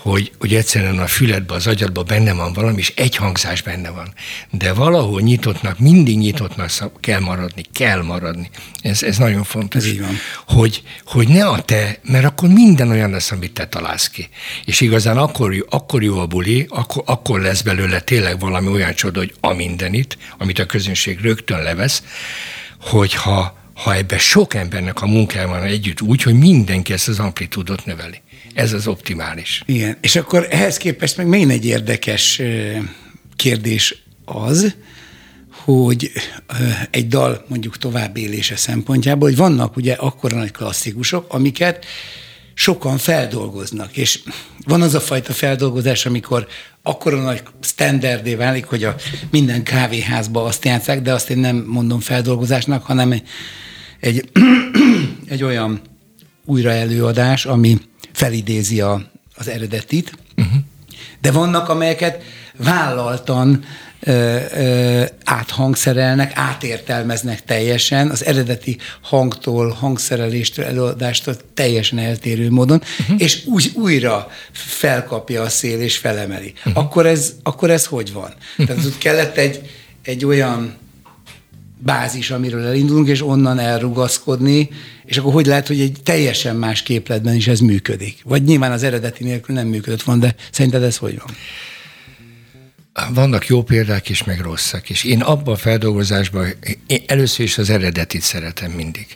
[0.04, 4.14] hogy, hogy egyszerűen a füledbe, az agyadba benne van valami, és egy hangzás benne van.
[4.52, 8.50] De valahol nyitottnak, mindig nyitottnak kell maradni, kell maradni.
[8.82, 9.84] Ez, ez nagyon fontos.
[9.84, 10.16] Ez így van.
[10.48, 14.30] Hogy, hogy ne a te, mert akkor minden olyan lesz, amit te találsz ki.
[14.66, 19.20] És igazán akkor, akkor jó a buli, akkor, akkor lesz belőle tényleg valami olyan csoda,
[19.20, 22.04] hogy a mindenit, amit a közönség rögtön levesz,
[22.80, 27.86] hogyha ha ebben sok embernek a munkája van együtt úgy, hogy mindenki ezt az amplitúdot
[27.86, 28.22] növeli.
[28.54, 29.64] Ez az optimális.
[29.66, 32.42] Igen, és akkor ehhez képest meg még egy érdekes
[33.36, 34.76] kérdés az,
[35.50, 36.12] hogy
[36.90, 41.86] egy dal mondjuk továbbélése szempontjából, hogy vannak ugye akkora nagy klasszikusok, amiket
[42.54, 44.20] sokan feldolgoznak, és
[44.66, 46.48] van az a fajta feldolgozás, amikor
[46.82, 48.96] akkora nagy standardé válik, hogy a
[49.32, 53.14] minden kávéházba azt játszák, de azt én nem mondom feldolgozásnak, hanem
[54.00, 54.30] egy,
[55.28, 55.82] egy olyan
[56.46, 57.78] újraelőadás, ami
[58.14, 59.02] felidézi a,
[59.36, 60.54] az eredetit, uh-huh.
[61.22, 62.24] de vannak, amelyeket
[62.58, 63.64] vállaltan
[64.00, 73.22] ö, ö, áthangszerelnek, átértelmeznek teljesen, az eredeti hangtól, hangszereléstől, előadástól teljesen eltérő módon, uh-huh.
[73.22, 76.54] és úgy, újra felkapja a szél és felemeli.
[76.58, 76.84] Uh-huh.
[76.84, 78.34] Akkor, ez, akkor ez hogy van?
[78.52, 78.66] Uh-huh.
[78.66, 79.62] Tehát ott kellett egy,
[80.04, 80.74] egy olyan
[81.78, 84.70] bázis, amiről elindulunk, és onnan elrugaszkodni,
[85.06, 88.18] és akkor hogy lehet, hogy egy teljesen más képletben is ez működik?
[88.24, 91.36] Vagy nyilván az eredeti nélkül nem működött van, de szerinted ez hogy van?
[93.10, 95.04] Vannak jó példák is, meg rosszak is.
[95.04, 96.54] Én abban a feldolgozásban
[96.88, 99.08] én először is az eredetit szeretem mindig.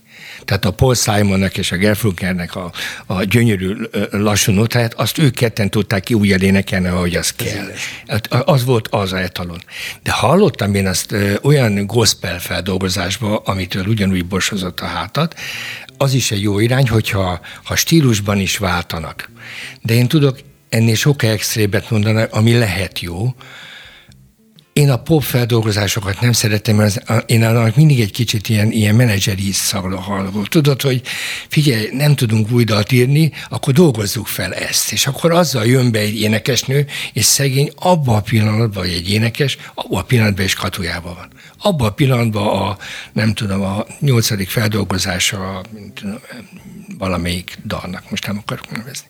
[0.45, 2.71] Tehát a Paul Simonnak és a Gerflunkernek a,
[3.05, 3.75] a gyönyörű
[4.11, 7.71] lassú notáját, azt ők ketten tudták ki úgy elénekelni, ahogy az kell.
[8.07, 9.63] Hát az volt az a etalon.
[10.03, 15.35] De hallottam én azt olyan gospel feldolgozásba, amitől ugyanúgy borsozott a hátat,
[15.97, 19.29] az is egy jó irány, hogyha ha stílusban is váltanak.
[19.81, 23.35] De én tudok ennél sokkal extrébet mondani, ami lehet jó,
[24.77, 28.95] én a pop feldolgozásokat nem szeretem, mert az, én annak mindig egy kicsit ilyen, ilyen
[28.95, 30.43] menedzseri szagla hallgó.
[30.43, 31.01] Tudod, hogy
[31.47, 34.91] figyelj, nem tudunk új dalt írni, akkor dolgozzuk fel ezt.
[34.91, 39.57] És akkor azzal jön be egy énekesnő, és szegény abban a pillanatban, hogy egy énekes,
[39.73, 41.27] abban a pillanatban is katujában van.
[41.57, 42.77] Abban a pillanatban a,
[43.13, 45.63] nem tudom, a nyolcadik feldolgozása
[45.93, 46.19] tudom,
[46.97, 49.07] valamelyik dalnak, most nem akarok nevezni.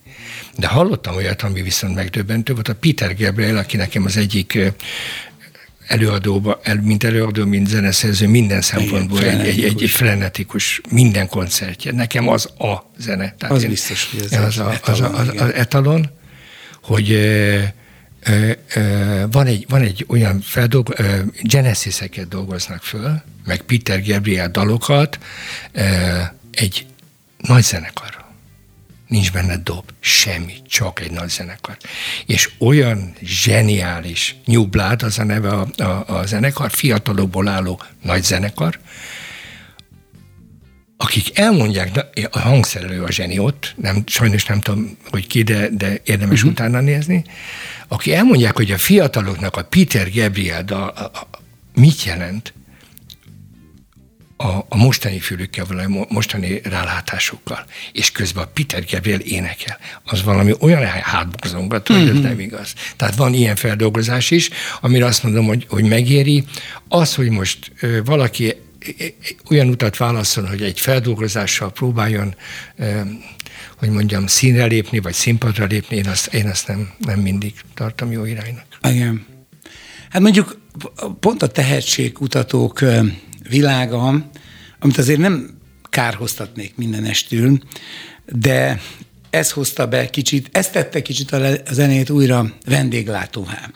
[0.58, 4.58] De hallottam olyat, ami viszont megdöbbentő volt, a Peter Gabriel, aki nekem az egyik
[5.88, 11.92] előadóba, mint előadó, mint zeneszerző, minden szempontból egy, egy, egy, egy frenetikus, minden koncertje.
[11.92, 13.36] Nekem az a zene.
[13.38, 16.10] Tehát az én, biztos, hogy ez az, a, etalon, az, a, az etalon,
[16.84, 17.60] hogy ö,
[18.24, 24.50] ö, ö, van, egy, van egy olyan feldolgo, ö, Genesis-eket dolgoznak föl, meg Peter Gabriel
[24.50, 25.20] dalokat,
[25.72, 25.82] ö,
[26.52, 26.86] egy
[27.38, 28.17] nagy zenekar
[29.08, 31.78] nincs benne dob, semmi, csak egy nagy zenekar.
[32.26, 38.24] És olyan zseniális, New Blood az a neve a, a, a zenekar, fiatalokból álló nagy
[38.24, 38.80] zenekar,
[40.98, 45.70] akik elmondják, de a hangszerelő a zseni ott, nem, sajnos nem tudom, hogy ki, de,
[45.70, 46.52] de érdemes uh-huh.
[46.52, 47.24] utána nézni,
[47.88, 51.28] aki elmondják, hogy a fiataloknak a Peter Gabriel a, a, a,
[51.74, 52.54] mit jelent,
[54.38, 59.78] a, a mostani fülükkel, valami mostani rálátásukkal, és közben a Peter Gabriel énekel.
[60.04, 62.08] Az valami olyan hátbozongat, hogy mm-hmm.
[62.08, 62.24] ez mhm.
[62.24, 62.74] nem igaz.
[62.96, 64.50] Tehát van ilyen feldolgozás is,
[64.82, 66.44] amire azt mondom, hogy, hogy megéri.
[66.88, 68.56] Az, hogy most ö, valaki
[69.50, 72.36] olyan utat válaszol, hogy egy feldolgozással próbáljon,
[73.78, 78.12] hogy mondjam, színre lépni, vagy színpadra lépni, én azt, én azt nem, nem mindig tartom
[78.12, 78.66] jó iránynak.
[78.84, 79.26] Igen.
[80.10, 80.60] Hát mondjuk
[81.20, 82.80] pont a tehetségkutatók
[83.50, 84.30] világa,
[84.80, 85.58] amit azért nem
[85.90, 87.60] kárhoztatnék mindenestül,
[88.26, 88.82] de
[89.30, 93.72] ez hozta be kicsit, ez tette kicsit a zenét újra vendéglátóvá.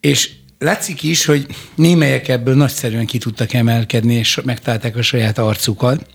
[0.00, 6.06] És látszik is, hogy némelyek ebből nagyszerűen ki tudtak emelkedni, és megtalálták a saját arcukat,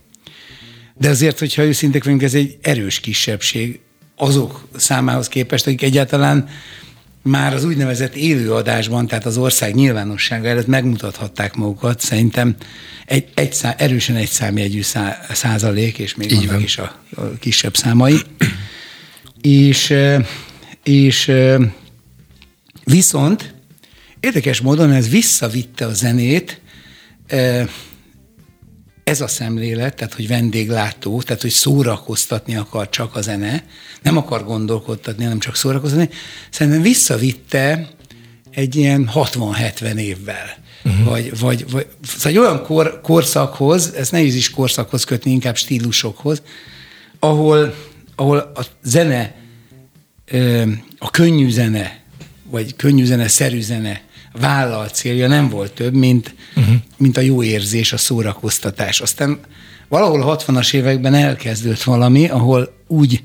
[0.97, 3.79] de azért, hogyha őszintek vagyunk, ez egy erős kisebbség
[4.15, 6.47] azok számához képest, akik egyáltalán
[7.27, 12.55] már az úgynevezett élőadásban, tehát az ország nyilvánossága előtt megmutathatták magukat, szerintem
[13.05, 16.61] egy, egy szám, erősen egy számjegyű szá, százalék, és még Így vannak van.
[16.61, 18.21] is a, a kisebb számai.
[19.41, 19.93] és,
[20.83, 21.31] és
[22.83, 23.53] viszont
[24.19, 26.61] érdekes módon ez visszavitte a zenét
[29.05, 33.63] ez a szemlélet, tehát hogy vendéglátó, tehát hogy szórakoztatni akar csak a zene,
[34.01, 36.09] nem akar gondolkodtatni, hanem csak szórakoztatni,
[36.49, 37.89] szerintem visszavitte
[38.51, 40.57] egy ilyen 60-70 évvel.
[40.83, 41.05] Uh-huh.
[41.05, 46.41] Vagy, vagy, vagy szóval egy olyan kor, korszakhoz, ez nehéz is korszakhoz kötni, inkább stílusokhoz,
[47.19, 47.75] ahol,
[48.15, 49.35] ahol a zene
[50.97, 51.99] a könnyű zene,
[52.43, 54.01] vagy könnyű zene, szerű zene
[54.39, 56.75] vállal célja nem volt több, mint, uh-huh.
[56.97, 58.99] mint a jó érzés, a szórakoztatás.
[58.99, 59.39] Aztán
[59.87, 63.23] valahol a 60-as években elkezdődött valami, ahol úgy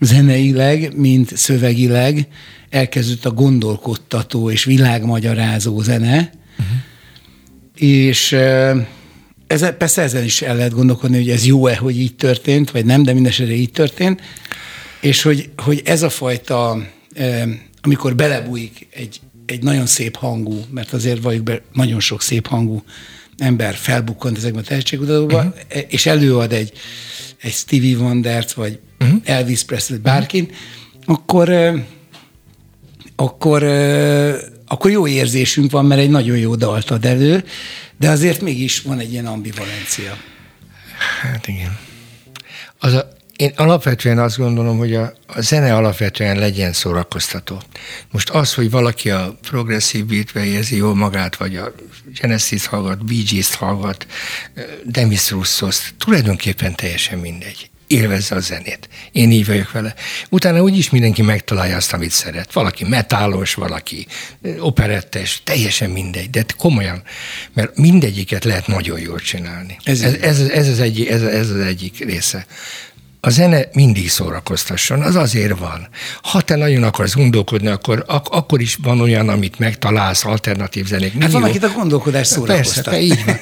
[0.00, 2.28] zeneileg, mint szövegileg
[2.70, 6.76] elkezdődött a gondolkodtató és világmagyarázó zene, uh-huh.
[7.74, 8.32] és
[9.46, 13.02] ez, persze ezen is el lehet gondolkodni, hogy ez jó-e, hogy így történt, vagy nem,
[13.02, 14.20] de mindesetre így történt,
[15.00, 16.82] és hogy, hogy ez a fajta,
[17.82, 22.82] amikor belebújik egy, egy nagyon szép hangú, mert azért vagyok be, nagyon sok szép hangú
[23.38, 25.82] ember felbukkant ezekben a tehetségkutatókban, uh-huh.
[25.88, 26.72] és előad egy,
[27.40, 29.20] egy Stevie Wondert, vagy uh-huh.
[29.24, 31.16] Elvis Presley, bárkin, uh-huh.
[31.16, 31.52] akkor,
[33.16, 33.62] akkor,
[34.66, 37.44] akkor jó érzésünk van, mert egy nagyon jó dalt ad elő,
[37.98, 40.16] de azért mégis van egy ilyen ambivalencia.
[41.22, 41.78] Hát igen.
[42.78, 43.08] Az a,
[43.38, 47.62] én alapvetően azt gondolom, hogy a, a zene alapvetően legyen szórakoztató.
[48.10, 51.72] Most az, hogy valaki a progresszív beatbe érzi jól magát, vagy a
[52.20, 54.06] Genesis hallgat, Bee Gees-t hallgat,
[54.84, 58.88] Demis Russos, tulajdonképpen teljesen mindegy élvezze a zenét.
[59.12, 59.94] Én így vagyok vele.
[60.28, 62.52] Utána úgyis mindenki megtalálja azt, amit szeret.
[62.52, 64.06] Valaki metálos, valaki
[64.58, 67.02] operettes, teljesen mindegy, de komolyan,
[67.52, 69.76] mert mindegyiket lehet nagyon jól csinálni.
[69.82, 72.46] Ez, ez, ez, ez, az, egy, ez, ez az egyik része
[73.20, 75.88] a zene mindig szórakoztasson, az azért van.
[76.22, 81.22] Ha te nagyon akarsz gondolkodni, akkor, ak- akkor is van olyan, amit megtalálsz, alternatív zenék.
[81.22, 82.84] Hát van, akit a gondolkodás szórakoztat.
[82.84, 83.38] Persze, így van.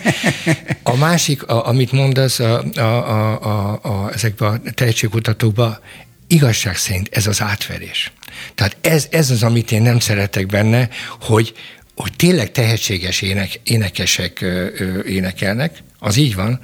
[0.83, 5.79] A másik, a, amit mondasz a, a, a, a, a, ezekben a tehetségkutatókban,
[6.27, 8.13] igazság szerint ez az átverés.
[8.55, 10.89] Tehát ez, ez az, amit én nem szeretek benne,
[11.21, 11.55] hogy,
[11.97, 16.61] hogy tényleg tehetséges ének, énekesek ö, énekelnek, az így van,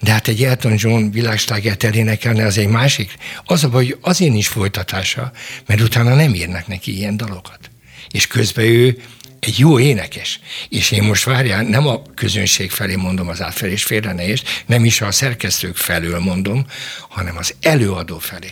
[0.00, 3.14] de hát egy Elton John világslágert elénekelni, az egy másik.
[3.44, 5.32] Az a baj, hogy azért nincs folytatása,
[5.66, 7.70] mert utána nem írnak neki ilyen dalokat.
[8.10, 8.98] És közben ő
[9.40, 10.40] egy jó énekes.
[10.68, 14.84] És én most várjál, nem a közönség felé mondom az átfelés félre ne és nem
[14.84, 16.66] is a szerkesztők felől mondom,
[17.08, 18.48] hanem az előadó felé.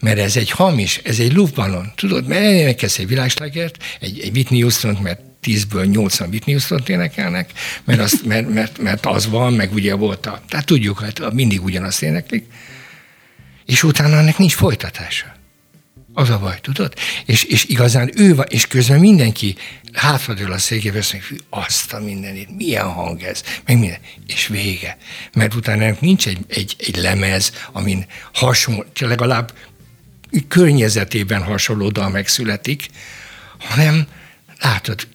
[0.00, 1.92] Mert ez egy hamis, ez egy luftballon.
[1.94, 7.50] Tudod, mert elénekelsz egy világslágert, egy, egy Whitney houston mert 10-ből 80 Whitney houston énekelnek,
[7.84, 10.42] mert, az, mert, mert, mert az van, meg ugye volt a...
[10.48, 12.46] Tehát tudjuk, hát mindig ugyanazt éneklik,
[13.66, 15.38] és utána ennek nincs folytatása.
[16.14, 16.94] Az a baj, tudod?
[17.26, 19.56] És, és igazán ő van, és közben mindenki
[19.92, 23.98] hátradől a székébe, azt mondja, azt a mindenit, milyen hang ez, meg minden.
[24.26, 24.96] És vége.
[25.32, 29.52] Mert utána nincs egy, egy, egy lemez, amin hasonló, legalább
[30.48, 32.88] környezetében hasonló dal megszületik,
[33.58, 34.06] hanem
[34.60, 35.06] látod,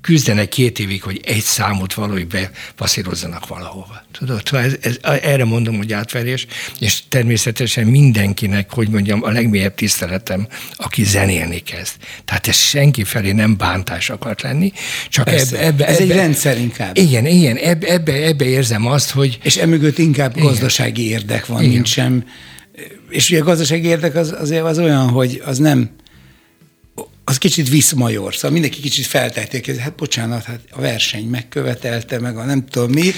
[0.00, 4.02] küzdenek két évig, hogy egy számot valahogy bepasszírozzanak valahova.
[4.12, 6.46] Tudod, ez, ez, erre mondom, hogy átverés,
[6.78, 11.94] és természetesen mindenkinek, hogy mondjam, a legmélyebb tiszteletem, aki zenélni kezd.
[12.24, 14.72] Tehát ez senki felé nem bántás akart lenni,
[15.08, 16.96] csak ebbe, ebbe, ez ebbe, egy rendszer inkább.
[16.96, 19.38] Igen, igen, ebbe, ebbe, ebbe érzem azt, hogy...
[19.42, 20.48] És emögött inkább igen.
[20.48, 21.72] gazdasági érdek van, igen.
[21.72, 22.24] mint sem
[23.10, 25.90] és ugye a gazdasági érdek az, azért az olyan, hogy az nem
[27.24, 32.44] az kicsit viszmajor, szóval mindenki kicsit feltették, hát bocsánat, hát a verseny megkövetelte, meg a
[32.44, 33.12] nem tudom mi.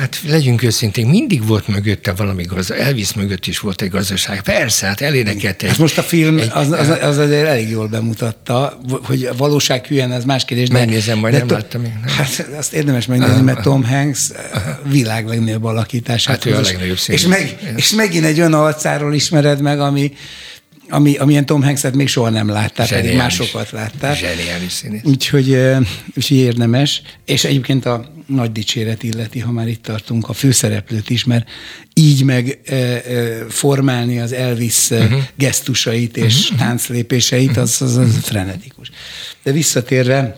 [0.00, 4.42] Hát legyünk őszintén, mindig volt mögötte valami gazdaság, Elvis mögött is volt egy gazdaság.
[4.42, 5.68] Persze, hát elénekelt egy...
[5.68, 9.86] Hát most a film egy, az, az, az azért elég jól bemutatta, hogy a valóság
[9.86, 10.68] hülyen, az más kérdés.
[10.68, 11.92] Megnézem, majd nem to- láttam még.
[12.04, 12.14] Nem.
[12.14, 14.28] Hát azt érdemes megnézni, mert Tom Hanks
[14.84, 16.34] világ legnagyobb alakítását.
[16.34, 20.12] Hát ő a legnagyobb és, meg, és megint egy olyan arcáról ismered meg, ami
[20.88, 24.14] ami, amilyen Tom Hanks-et még soha nem láttál, pedig másokat láttál.
[24.14, 25.00] Zseniális színész.
[25.04, 25.58] Úgyhogy,
[26.16, 27.02] úgyhogy érdemes.
[27.24, 31.48] És egyébként a nagy dicséret illeti, ha már itt tartunk, a főszereplőt is, mert
[31.94, 33.00] így meg e, e,
[33.48, 35.20] formálni az Elvis uh-huh.
[35.34, 36.58] gesztusait és uh-huh.
[36.58, 38.90] tánclépéseit, az, az, az frenetikus.
[39.42, 40.36] De visszatérve,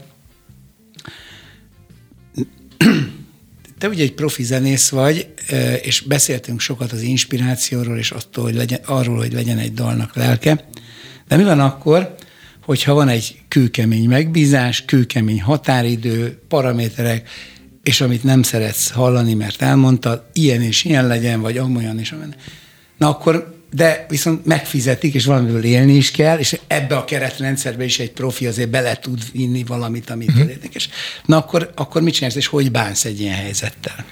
[3.81, 5.29] te ugye egy profi zenész vagy,
[5.83, 10.69] és beszéltünk sokat az inspirációról, és attól, hogy legyen, arról, hogy legyen egy dalnak lelke.
[11.29, 12.15] De mi van akkor,
[12.65, 17.29] hogyha van egy kőkemény megbízás, kőkemény határidő, paraméterek,
[17.83, 22.35] és amit nem szeretsz hallani, mert elmondtad, ilyen és ilyen legyen, vagy amolyan és amolyan.
[22.97, 27.99] Na akkor de viszont megfizetik, és valamiből élni is kell, és ebbe a keretrendszerbe is
[27.99, 30.49] egy profi azért bele tud vinni valamit, amit uh-huh.
[30.49, 30.89] érdekes.
[31.27, 34.05] Na akkor, akkor mit csinálsz, és hogy bánsz egy ilyen helyzettel?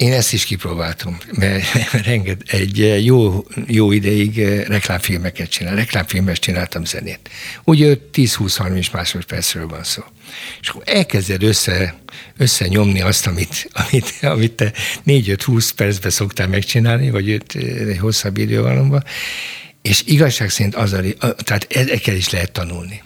[0.00, 1.64] Én ezt is kipróbáltam, mert
[2.04, 7.30] renget, egy jó, jó ideig reklámfilmeket csinál, reklámfilmes csináltam zenét.
[7.64, 10.02] Ugye 10-20-30 másodpercről van szó.
[10.60, 11.94] És akkor elkezded össze,
[12.36, 14.72] összenyomni azt, amit, amit, amit te
[15.06, 19.04] 4-5-20 percben szoktál megcsinálni, vagy egy hosszabb idővalomban,
[19.82, 21.02] És igazság szerint az a,
[21.34, 23.02] tehát ezekkel is lehet tanulni.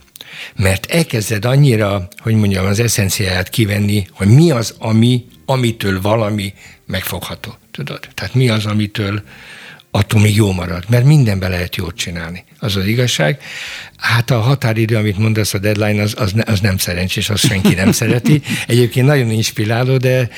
[0.56, 6.54] Mert elkezded annyira, hogy mondjam, az eszenciáját kivenni, hogy mi az, ami, amitől valami
[6.86, 7.54] megfogható.
[7.70, 8.08] Tudod?
[8.14, 9.22] Tehát mi az, amitől
[9.90, 12.44] attól még jó marad, mert mindenben lehet jót csinálni.
[12.58, 13.42] Az az igazság.
[13.96, 17.92] Hát a határidő, amit mondasz, a deadline, az, az, az nem szerencsés, azt senki nem
[18.00, 18.42] szereti.
[18.66, 20.28] Egyébként nagyon inspiráló, de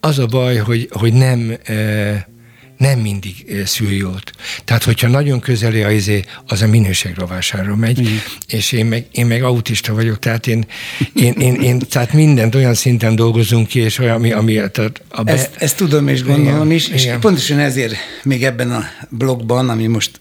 [0.00, 1.56] az a baj, hogy, hogy nem...
[1.64, 2.32] E,
[2.76, 4.30] nem mindig szül jót.
[4.64, 8.16] Tehát, hogyha nagyon közeli a izé, az a minőségrovására megy, mm.
[8.46, 10.66] és én meg, én meg autista vagyok, tehát én,
[11.14, 15.22] én, én, én, tehát mindent olyan szinten dolgozunk ki, és olyan, ami, ami tehát a
[15.22, 15.32] be...
[15.32, 17.20] ezt, ezt tudom és gondolom igen, is, és igen.
[17.20, 20.20] pontosan ezért még ebben a blogban, ami most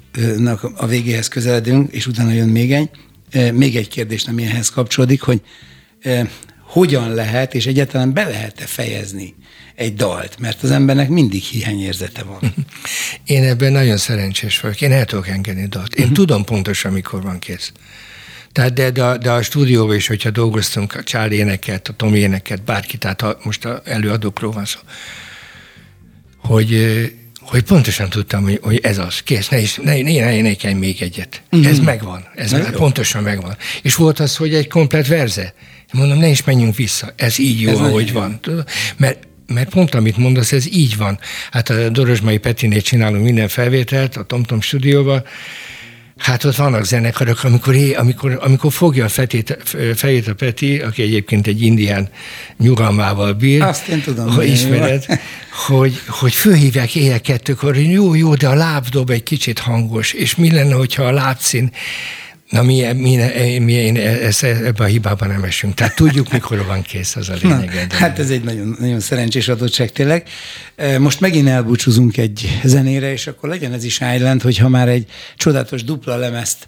[0.75, 2.89] a végéhez közeledünk, és utána jön még egy,
[3.53, 5.41] még egy kérdés, ami ehhez kapcsolódik, hogy
[6.67, 9.35] hogyan lehet, és egyáltalán be lehet-e fejezni
[9.75, 12.53] egy dalt, mert az embernek mindig hiányérzete van.
[13.25, 14.81] Én ebben nagyon szerencsés vagyok.
[14.81, 15.93] Én el tudok engedni dalt.
[15.93, 16.17] Én uh-huh.
[16.17, 17.71] tudom pontosan, mikor van kész.
[18.51, 22.63] Tehát de, de, de a stúdióban is, hogyha dolgoztunk a Charlie éneket, a Tomi éneket,
[22.63, 24.79] bárki, tehát a, most a előadókról van szó,
[26.37, 27.01] hogy,
[27.41, 31.01] hogy pontosan tudtam, hogy, hogy ez az, kész, ne, is, ne, ne, ne énekelj még
[31.01, 31.41] egyet.
[31.55, 31.65] Mm.
[31.65, 33.57] Ez megvan, ez meg, pontosan megvan.
[33.81, 35.53] És volt az, hogy egy komplet verze.
[35.91, 38.39] Mondom, ne is menjünk vissza, ez így jó, ez ahogy van.
[38.97, 41.19] Mert mert pont amit mondasz, ez így van.
[41.51, 45.23] Hát a Dorosmai Petinél csinálunk minden felvételt a TomTom stúdióban,
[46.17, 49.57] Hát ott vannak zenekarok, amikor, é, amikor, amikor fogja a fetét,
[49.95, 52.09] fejét a Peti, aki egyébként egy indián
[52.57, 53.61] nyugalmával bír.
[53.61, 54.33] Azt én tudom.
[54.33, 55.05] Hogy ismered,
[55.67, 60.35] hogy, hogy fölhívják éjjel kettőkor, hogy jó, jó, de a lábdob egy kicsit hangos, és
[60.35, 61.71] mi lenne, hogyha a lábszín
[62.53, 63.17] Na mi, mi,
[63.59, 65.73] mi én ezt, ebbe a hibában nem esünk.
[65.73, 67.87] Tehát tudjuk, mikor van kész, az a lényeg.
[67.89, 70.27] Na, hát ez egy nagyon, nagyon szerencsés adottság tényleg.
[70.99, 75.83] Most megint elbúcsúzunk egy zenére, és akkor legyen ez is Island, hogyha már egy csodálatos
[75.83, 76.67] dupla lemezt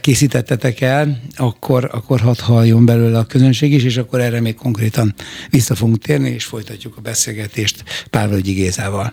[0.00, 5.14] készítettetek el, akkor, akkor hadd halljon belőle a közönség is, és akkor erre még konkrétan
[5.50, 9.12] vissza fogunk térni, és folytatjuk a beszélgetést Pálvölgyi Gézával.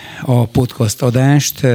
[0.21, 1.67] a podcast adást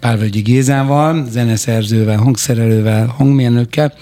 [0.00, 3.94] Pálvölgyi Gézával, zeneszerzővel, hangszerelővel, hangmérnökkel,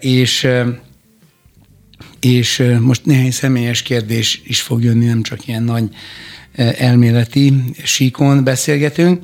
[0.00, 0.48] és
[2.20, 5.88] és most néhány személyes kérdés is fog jönni, nem csak ilyen nagy
[6.78, 9.22] elméleti síkon beszélgetünk.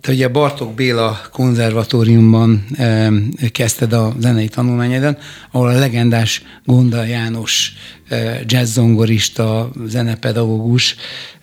[0.00, 3.10] Te ugye Bartok Béla konzervatóriumban e,
[3.52, 7.72] kezdted a zenei tanulmányodat, ahol a legendás Gonda János
[8.08, 10.96] e, jazzzongorista, zenepedagógus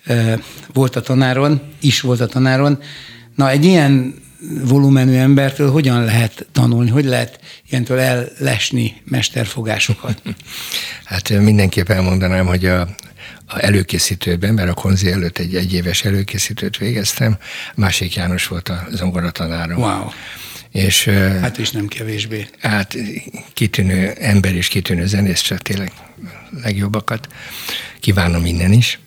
[0.04, 0.38] e,
[0.72, 2.78] volt a tanáron, is volt a tanáron.
[3.34, 4.14] Na, egy ilyen
[4.64, 10.22] volumenű embertől hogyan lehet tanulni, hogy lehet ilyentől ellesni mesterfogásokat?
[11.04, 12.88] Hát mindenképp elmondanám, hogy a,
[13.48, 17.38] a előkészítőben, mert a konzi előtt egy egyéves előkészítőt végeztem,
[17.74, 19.78] Másik János volt a zongoratanárom.
[19.78, 20.08] Wow.
[20.72, 21.04] És,
[21.40, 22.48] hát is nem kevésbé.
[22.60, 22.96] Hát
[23.52, 25.92] kitűnő ember és kitűnő zenész, csak tényleg
[26.62, 27.28] legjobbakat.
[28.00, 28.98] Kívánom innen is.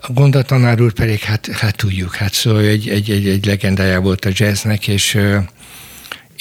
[0.00, 4.24] A gondatanár úr pedig, hát, hát tudjuk, hát szóval egy, egy, egy, egy legendája volt
[4.24, 5.18] a jazznek, és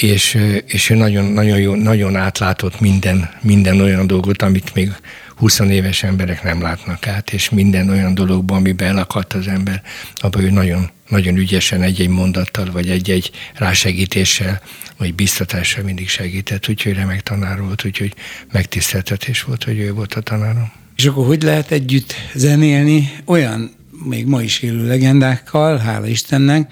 [0.01, 4.91] és, és ő nagyon, nagyon, jó, nagyon átlátott minden, minden olyan dolgot, amit még
[5.39, 9.81] 20 éves emberek nem látnak át, és minden olyan dologban, amiben elakadt az ember,
[10.15, 14.61] abban ő nagyon, nagyon ügyesen egy-egy mondattal, vagy egy-egy rásegítéssel,
[14.97, 18.13] vagy biztatással mindig segített, úgyhogy remek tanár volt, úgyhogy
[18.51, 20.71] megtiszteltetés volt, hogy ő volt a tanárom.
[20.95, 23.71] És akkor hogy lehet együtt zenélni olyan
[24.03, 26.71] még ma is élő legendákkal, hála Istennek,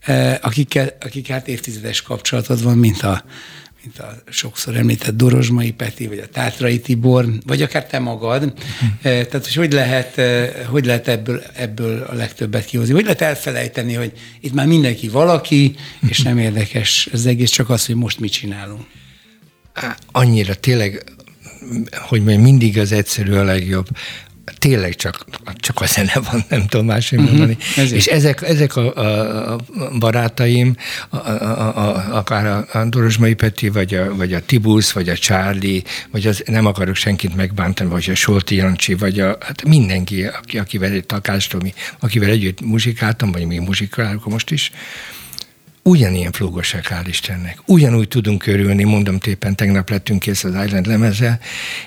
[0.00, 3.24] eh, akikkel, akikkel hát évtizedes kapcsolatod van, mint a
[3.84, 8.42] mint a sokszor említett Dorozsmai Peti, vagy a Tátrai Tibor, vagy akár te magad.
[8.42, 9.00] Uh-huh.
[9.02, 10.20] Tehát, hogy hogy lehet,
[10.66, 12.94] hogy lehet ebből, ebből a legtöbbet kihozni?
[12.94, 15.74] Hogy lehet elfelejteni, hogy itt már mindenki valaki,
[16.08, 18.82] és nem érdekes az egész, csak az, hogy most mit csinálunk.
[20.12, 21.04] Annyira tényleg,
[21.90, 23.88] hogy mindig az egyszerű a legjobb
[24.58, 25.24] tényleg csak,
[25.54, 27.56] csak a zene van, nem tudom máshogy uh-huh, mondani.
[27.76, 27.92] Ezért.
[27.92, 28.94] És ezek, ezek a,
[29.52, 29.58] a,
[29.98, 30.76] barátaim,
[31.08, 35.16] a, a, a, akár a, a Dorosmai Peti, vagy a, vagy a Tibusz, vagy a
[35.16, 40.24] Charlie, vagy az, nem akarok senkit megbántani, vagy a Solti Jancsi, vagy a, hát mindenki,
[40.24, 44.70] aki, akivel egy Takástomi, akivel együtt muzsikáltam, vagy még muzsikálok most is,
[45.84, 47.58] ugyanilyen flógosak, hál' Istennek.
[47.66, 51.40] Ugyanúgy tudunk körülni, mondom tépen, tegnap lettünk kész az Island lemezzel,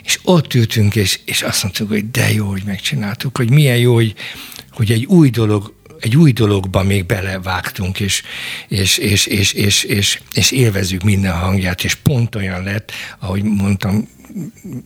[0.04, 3.94] és ott ültünk, és, és azt mondtuk, hogy de jó, hogy megcsináltuk, hogy milyen jó,
[3.94, 4.16] hogy,
[4.72, 8.24] hogy egy új dolog egy új dologba még belevágtunk, és,
[8.68, 14.08] és, és, és, és, és, és élvezzük minden hangját, és pont olyan lett, ahogy mondtam,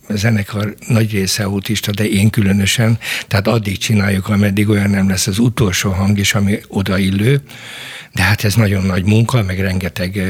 [0.08, 5.38] zenekar nagy része autista, de én különösen, tehát addig csináljuk, ameddig olyan nem lesz az
[5.38, 7.42] utolsó hang is, ami odaillő,
[8.14, 10.22] de hát ez nagyon nagy munka, meg rengeteg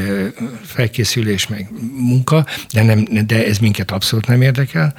[0.63, 4.93] felkészülés, meg munka, de, nem, de ez minket abszolút nem érdekel.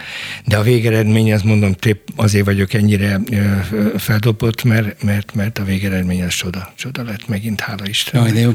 [0.44, 3.20] De a végeredmény, azt mondom, tép, azért vagyok ennyire
[3.96, 6.72] feldobott, mert, mert, mert a végeredmény az csoda.
[6.76, 8.20] Csoda lett megint, hála Isten.
[8.20, 8.52] Jaj, de jó.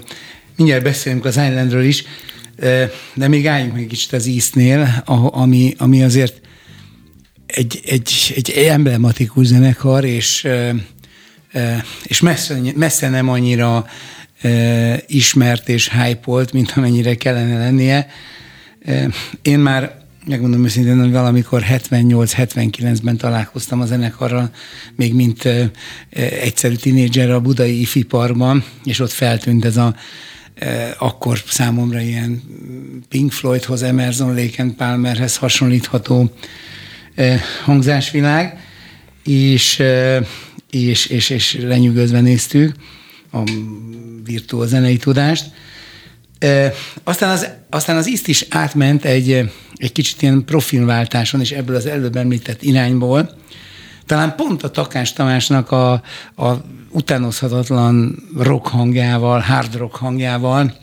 [0.55, 2.03] Mindjárt beszélünk az Islandről is,
[3.14, 6.41] de még álljunk még kicsit az Eastnél, ami, ami azért
[7.45, 10.47] egy, egy, egy emblematikus zenekar, és,
[12.03, 13.86] és messze, messze nem annyira
[15.07, 18.07] ismert és hype mint amennyire kellene lennie.
[19.41, 24.49] Én már megmondom őszintén, hogy valamikor 78-79-ben találkoztam a zenekarral,
[24.95, 25.47] még mint
[26.41, 29.95] egyszerű tinédzser a budai ifi parkban, és ott feltűnt ez a
[30.97, 32.41] akkor számomra ilyen
[33.10, 36.32] Pink Floydhoz, Emerson, Lake Palmerhez hasonlítható
[37.64, 38.60] hangzásvilág,
[39.24, 39.84] és,
[40.72, 42.76] és, és, és lenyűgözve néztük
[43.32, 43.43] a
[44.24, 45.45] virtuál zenei tudást.
[47.03, 51.86] Aztán az, aztán az ISZT is átment egy, egy kicsit ilyen profilváltáson, és ebből az
[51.86, 53.38] előbb említett irányból.
[54.10, 55.91] Talán pont a Takás Tamásnak a,
[56.36, 60.74] a utánozhatatlan rock hangjával, hard rock hangjával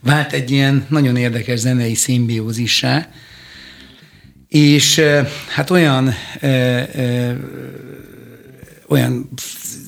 [0.00, 3.08] vált egy ilyen nagyon érdekes zenei szimbiózissá,
[4.48, 5.00] és
[5.48, 7.32] hát olyan, ö, ö,
[8.88, 9.28] olyan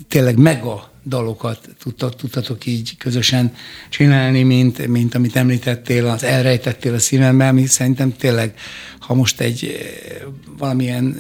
[0.09, 3.53] tényleg mega dalokat tudtat, tudtatok így közösen
[3.89, 8.55] csinálni, mint, mint amit említettél, az elrejtettél a szívemben, ami szerintem tényleg,
[8.99, 10.23] ha most egy eh,
[10.59, 11.17] valamilyen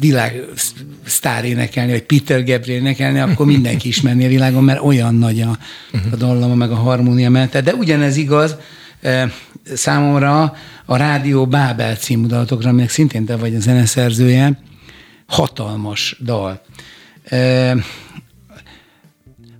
[0.00, 0.42] világ
[1.04, 5.58] sztár énekelni, vagy Peter Gabriel énekelni, akkor mindenki ismerné a világon, mert olyan nagy a,
[6.12, 7.58] a dallama, meg a harmónia mellett.
[7.58, 8.56] De ugyanez igaz,
[9.00, 9.30] eh,
[9.74, 14.62] számomra a Rádió Bábel című dalatokra, aminek szintén te vagy a zeneszerzője,
[15.26, 16.62] hatalmas dal.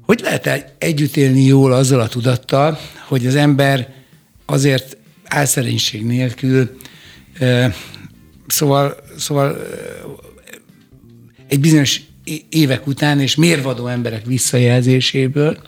[0.08, 3.94] Hogy lehet együtt élni jól azzal a tudattal, hogy az ember
[4.46, 6.76] azért álszerénység nélkül,
[8.46, 9.66] szóval, szóval
[11.48, 12.00] egy bizonyos
[12.48, 15.58] évek után és mérvadó emberek visszajelzéséből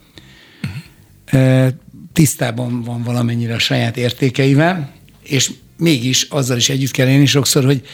[2.13, 7.87] tisztában van valamennyire a saját értékeivel, és mégis azzal is együtt kell élni sokszor, hogy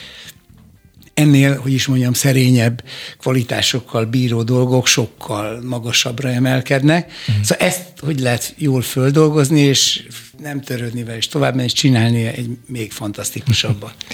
[1.17, 2.85] ennél, hogy is mondjam, szerényebb
[3.19, 7.13] kvalitásokkal bíró dolgok sokkal magasabbra emelkednek.
[7.31, 7.43] Mm.
[7.43, 10.03] Szóval ezt hogy lehet jól földolgozni, és
[10.43, 13.95] nem törődni vele, és tovább menni, és csinálni egy még fantasztikusabbat.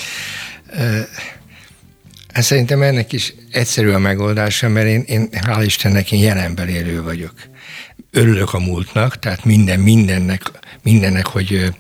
[2.33, 7.03] Hát szerintem ennek is egyszerű a megoldása, mert én, én hál' Istennek, én jelenben élő
[7.03, 7.35] vagyok.
[8.11, 10.43] Örülök a múltnak, tehát minden, mindennek,
[10.83, 11.73] mindennek, hogy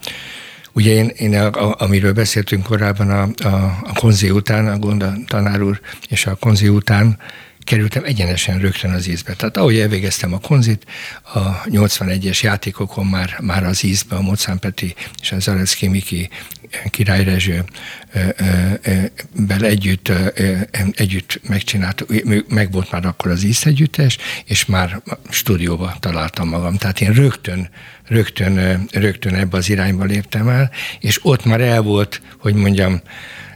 [0.72, 5.12] Ugye én, én a, a, amiről beszéltünk korábban a, a, a konzi után, a Gonda
[5.26, 7.18] tanár úr és a konzi után
[7.64, 9.34] kerültem egyenesen rögtön az ízbe.
[9.34, 10.84] Tehát ahogy elvégeztem a konzit,
[11.22, 14.60] a 81-es játékokon már, már az ízbe a Mocán
[15.20, 16.28] és a Zalecki Miki
[16.90, 17.64] Király Rezső
[19.34, 20.12] bel együtt,
[20.92, 22.12] együtt megcsináltuk,
[22.48, 26.76] meg volt már akkor az íz együttes, és már stúdióba találtam magam.
[26.76, 27.68] Tehát én rögtön,
[28.06, 33.00] rögtön, rögtön ebbe az irányba léptem el, és ott már el volt, hogy mondjam,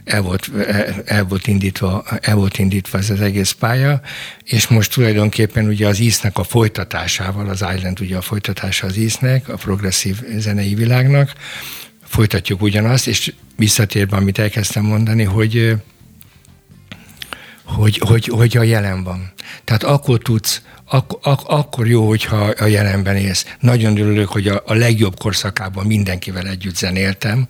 [0.07, 0.49] el volt,
[1.05, 4.01] el, volt indítva, el volt indítva ez az egész pálya,
[4.43, 9.49] és most tulajdonképpen ugye az íznek a folytatásával, az Island ugye a folytatása az íznek,
[9.49, 11.33] a progresszív zenei világnak,
[12.03, 15.75] folytatjuk ugyanazt, és visszatérve, amit elkezdtem mondani, hogy
[17.63, 19.31] hogy, hogy, hogy a jelen van.
[19.63, 23.45] Tehát akkor tudsz, ak- ak- akkor jó, hogyha a jelenben élsz.
[23.59, 27.47] Nagyon örülök, hogy a, a legjobb korszakában mindenkivel együtt zenéltem.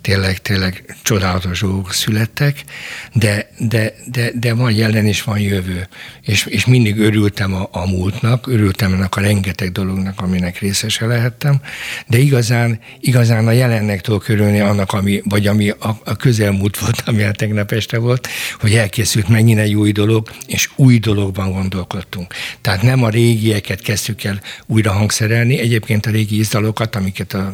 [0.00, 2.64] Tényleg, tényleg csodálatos dolgok születtek,
[3.12, 5.88] de, de, de, de van jelen és van jövő.
[6.22, 11.60] És, és mindig örültem a, a múltnak, örültem ennek a rengeteg dolognak, aminek részese lehettem,
[12.06, 17.02] de igazán, igazán a jelennek tudok örülni annak, ami, vagy ami a, a közelmúlt volt,
[17.08, 18.28] ami a tegnap este volt,
[18.60, 22.34] hogy elkészült megint egy új dolog, és új dologban gondolkodtunk.
[22.60, 27.52] Tehát nem a régieket kezdtük el újra hangszerelni, egyébként a régi izdalokat, amiket a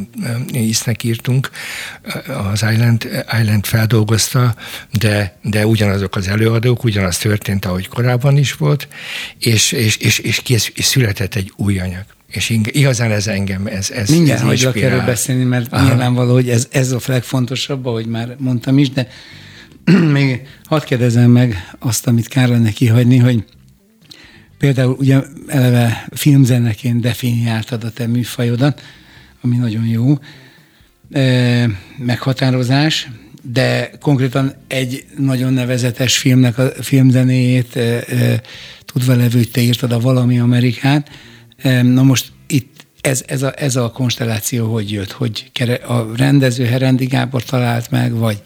[0.53, 1.51] Isznek írtunk,
[2.51, 4.55] az Island, Island feldolgozta,
[4.99, 8.89] de, de ugyanazok az előadók, ugyanaz történt, ahogy korábban is volt,
[9.39, 12.05] és, és, és, és, kész, és született egy új anyag.
[12.27, 15.87] És igazán ez engem, ez, ez Mindjárt ez hagylak erről beszélni, mert Aha.
[15.87, 19.09] nyilvánvaló, hogy ez, ez a legfontosabb, ahogy már mondtam is, de
[20.13, 23.45] még hadd kérdezem meg azt, amit kellene kihagyni, hogy
[24.59, 28.83] például ugye eleve filmzeneként definiáltad a te műfajodat,
[29.41, 30.19] ami nagyon jó
[31.11, 33.09] e, meghatározás,
[33.43, 38.41] de konkrétan egy nagyon nevezetes filmnek a filmzenéjét e, e,
[38.85, 41.11] tudva levő, hogy te írtad a Valami Amerikát.
[41.57, 45.13] E, na most itt ez, ez, a, ez a konstelláció hogy jött?
[45.13, 45.51] Hogy
[45.87, 48.43] a rendező Herendi Gábor talált meg, vagy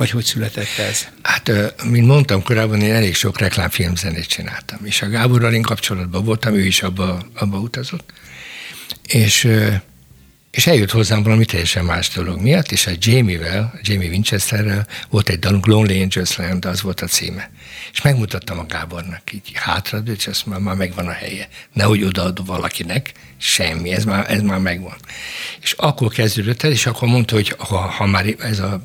[0.00, 1.08] vagy hogy született ez?
[1.22, 1.50] Hát,
[1.84, 6.64] mint mondtam korábban, én elég sok reklámfilmzenét csináltam, és a Gáborral én kapcsolatban voltam, ő
[6.64, 8.12] is abba, abba utazott,
[9.06, 9.48] és,
[10.50, 15.38] és eljött hozzám valami teljesen más dolog miatt, és a Jamie-vel, Jamie Winchesterrel volt egy
[15.38, 17.50] dalunk, Lonely Angels Land, az volt a címe.
[17.92, 21.48] És megmutattam a Gábornak, így hátra, és azt már, már megvan a helye.
[21.72, 23.12] Nehogy odaad valakinek,
[23.42, 24.96] semmi, ez már, ez már megvan.
[25.62, 28.82] És akkor kezdődött el, és akkor mondta, hogy ha, ha már ez a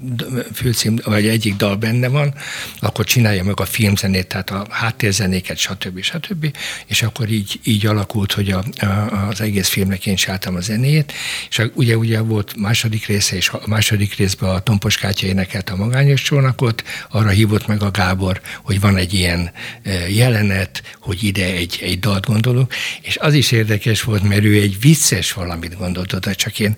[0.53, 2.33] főcím, vagy egyik dal benne van,
[2.79, 6.01] akkor csinálja meg a filmzenét, tehát a háttérzenéket, stb.
[6.01, 6.57] stb.
[6.85, 11.13] És akkor így, így alakult, hogy a, a, az egész filmnek én csináltam a zenét,
[11.49, 15.75] és ugye, ugye volt második része, és a második részben a Tompos Kátya énekelt a
[15.75, 19.51] magányos csónakot, arra hívott meg a Gábor, hogy van egy ilyen
[19.83, 24.61] e, jelenet, hogy ide egy, egy dalt gondolok, és az is érdekes volt, mert ő
[24.61, 26.75] egy vicces valamit gondolt oda, csak én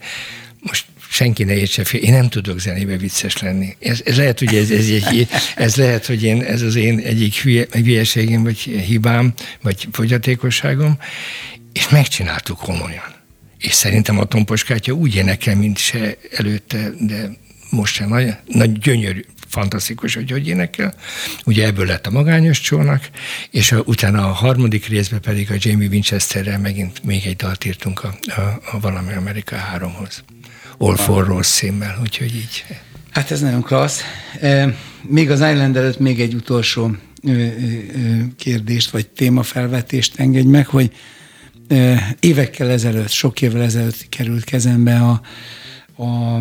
[0.59, 3.76] most senki ne értse fél, én nem tudok zenébe vicces lenni.
[3.80, 7.36] Ez, ez lehet, hogy ez, ez, egy, ez lehet, hogy én, ez az én egyik
[7.36, 10.97] hülye, hülyeségem, vagy hibám, vagy fogyatékosságom,
[11.74, 13.15] és megcsináltuk komolyan.
[13.59, 17.38] És szerintem a tomposkátja úgy énekel, mint se előtte, de
[17.70, 20.93] most sem nagy, nagy gyönyörű, fantasztikus, hogy hogy énekel.
[21.45, 23.10] Ugye ebből lett a magányos csónak,
[23.52, 28.04] és a, utána a harmadik részben pedig a Jamie Winchesterrel megint még egy dalt írtunk
[28.04, 28.41] a, a,
[28.72, 30.24] a Valami Amerika 3-hoz.
[30.78, 32.66] All for Rose címmel, úgyhogy így.
[33.12, 34.02] Hát ez nagyon klassz.
[35.02, 36.95] Még az Island előtt még egy utolsó
[38.38, 40.91] kérdést, vagy témafelvetést engedj meg, hogy
[42.20, 45.22] évekkel ezelőtt, sok évvel ezelőtt került kezembe a,
[46.04, 46.39] a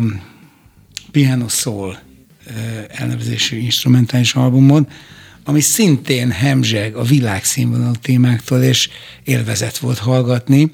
[1.11, 1.97] Piano Soul
[2.87, 4.87] elnevezésű instrumentális albumod,
[5.43, 8.89] ami szintén hemzseg a világszínvonalú témáktól, és
[9.23, 10.71] élvezet volt hallgatni.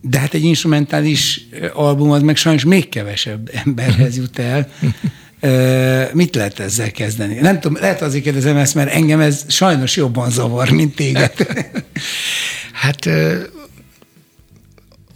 [0.00, 4.68] De hát egy instrumentális album az meg sajnos még kevesebb emberhez jut el.
[6.12, 7.34] Mit lehet ezzel kezdeni?
[7.34, 11.32] Nem tudom, lehet azért kérdezem ezt, mert engem ez sajnos jobban zavar, mint téged.
[12.82, 13.08] Hát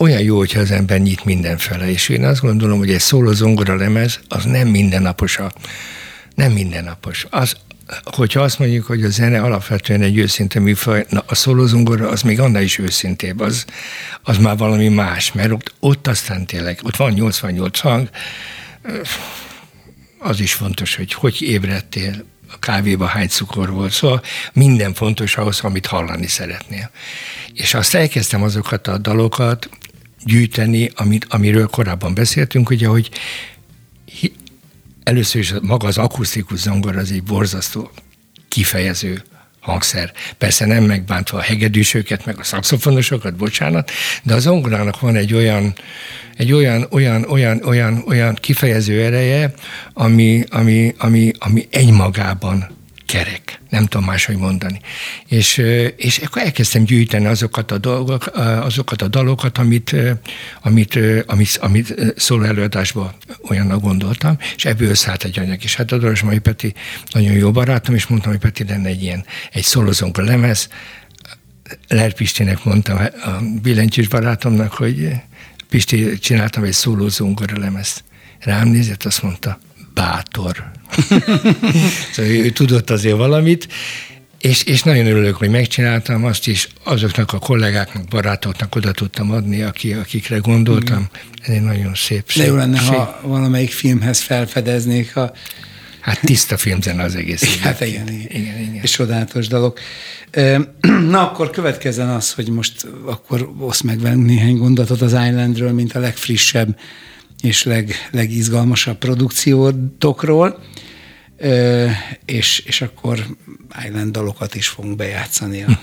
[0.01, 3.77] olyan jó, hogyha az ember nyit mindenfele, és én azt gondolom, hogy egy szóló zongora
[3.77, 5.39] lemez az nem mindennapos.
[5.39, 5.53] A,
[6.35, 7.27] nem mindennapos.
[7.31, 7.57] Az,
[8.05, 12.41] hogyha azt mondjuk, hogy a zene alapvetően egy őszinte műfaj, na a szólózongora az még
[12.41, 13.65] annál is őszintébb, az,
[14.23, 18.09] az már valami más, mert ott, ott aztán tényleg, ott van 88 hang,
[20.19, 24.23] az is fontos, hogy hogy ébredtél, a kávéba hány cukor volt, szóval
[24.53, 26.91] minden fontos ahhoz, amit hallani szeretnél.
[27.55, 29.69] És azt elkezdtem azokat a dalokat
[30.25, 33.11] gyűjteni, amit, amiről korábban beszéltünk, ugye, hogy
[35.05, 37.91] először is maga az akusztikus zongora az egy borzasztó
[38.49, 39.23] kifejező
[39.61, 40.13] hangszer.
[40.39, 43.91] Persze nem megbántva a hegedűsöket, meg a szakszofonosokat, bocsánat,
[44.23, 45.75] de az zongorának van egy olyan,
[46.37, 49.55] egy olyan, olyan, olyan, olyan, olyan kifejező ereje,
[49.93, 52.79] ami, ami, ami, ami egymagában
[53.11, 53.61] kerek.
[53.69, 54.81] Nem tudom máshogy mondani.
[55.29, 55.57] És,
[55.97, 59.97] és akkor elkezdtem gyűjteni azokat a, dolgok, azokat a dalokat, amit,
[60.61, 63.13] amit, amit, amit szóló előadásban
[63.49, 65.65] olyannak gondoltam, és ebből összeállt egy anyag.
[65.65, 66.75] És hát a Dorosmai Peti
[67.13, 70.69] nagyon jó barátom, és mondtam, hogy Peti lenne egy ilyen, egy szólozónk lemez.
[71.89, 73.31] Ler Pistinek mondtam, a
[73.63, 75.11] billentyűs barátomnak, hogy
[75.69, 78.05] Pisti, csináltam egy szólózongora lemezt.
[78.39, 79.59] Rám nézett, azt mondta,
[79.95, 80.71] bátor.
[82.13, 83.69] szóval ő, ő tudott azért valamit,
[84.39, 89.63] És, és nagyon örülök, hogy megcsináltam azt is, azoknak a kollégáknak, barátoknak oda tudtam adni,
[89.63, 91.09] aki, akikre gondoltam.
[91.43, 92.89] Ez egy nagyon szép, szép De jó lenne, szép.
[92.89, 95.33] ha valamelyik filmhez felfedeznék a
[96.01, 97.59] Hát tiszta filmzene az egész.
[97.63, 98.83] Hát igen, igen, igen, igen.
[98.83, 99.79] És csodálatos dolog.
[101.11, 105.93] Na akkor következzen az, hogy most akkor osz meg velünk néhány gondolatot az Islandről, mint
[105.93, 106.79] a legfrissebb
[107.43, 110.63] és leg, legizgalmasabb produkciótokról,
[112.25, 113.27] és, és akkor
[113.87, 115.81] Island dalokat is fogunk bejátszani a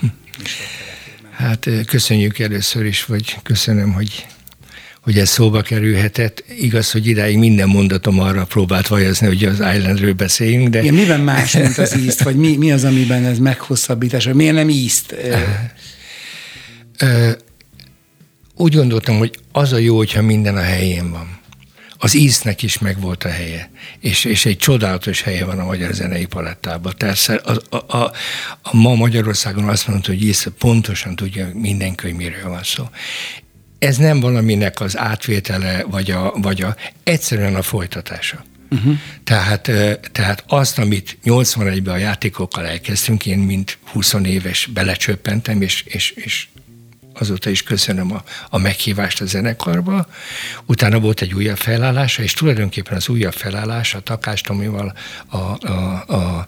[1.36, 4.26] Hát köszönjük először is, vagy köszönöm, hogy
[5.00, 6.44] hogy ez szóba kerülhetett.
[6.58, 10.80] Igaz, hogy idáig minden mondatom arra próbált vajazni, hogy az Islandről beszéljünk, de...
[10.80, 14.54] Igen, miben más, mint az ízt, vagy mi, mi az, amiben ez meghosszabbítás, vagy miért
[14.54, 15.14] nem ízt?
[18.56, 21.38] Úgy gondoltam, hogy az a jó, hogyha minden a helyén van.
[21.98, 23.70] Az íznek is megvolt a helye,
[24.00, 26.94] és, és egy csodálatos helye van a magyar zenei palettában.
[26.96, 28.12] Tehát a, a, a,
[28.62, 32.84] a ma Magyarországon azt mondta, hogy íz pontosan tudja mindenki, hogy miről van szó
[33.78, 38.44] ez nem valaminek az átvétele, vagy a, vagy a egyszerűen a folytatása.
[38.70, 38.94] Uh-huh.
[39.24, 39.70] Tehát,
[40.12, 46.48] tehát azt, amit 81-ben a játékokkal elkezdtünk, én mint 20 éves belecsöppentem, és, és, és
[47.20, 50.06] azóta is köszönöm a, a meghívást a zenekarba.
[50.66, 54.94] Utána volt egy újabb felállása, és tulajdonképpen az újabb felállás a Takás Tomival,
[55.26, 56.46] a, a, a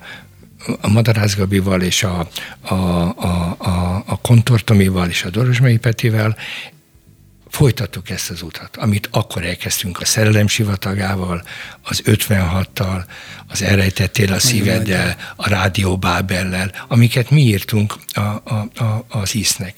[0.80, 2.28] a Madarász Gabival és a,
[2.60, 6.36] a, a, a, a Kontor Tomival és a Dorosmai Petivel
[7.50, 11.42] folytattuk ezt az utat, amit akkor elkezdtünk a szerelem sivatagával,
[11.82, 13.04] az 56-tal,
[13.46, 19.74] az elrejtettél a szíveddel, a rádió Bábellel, amiket mi írtunk a, a, a, az ísznek.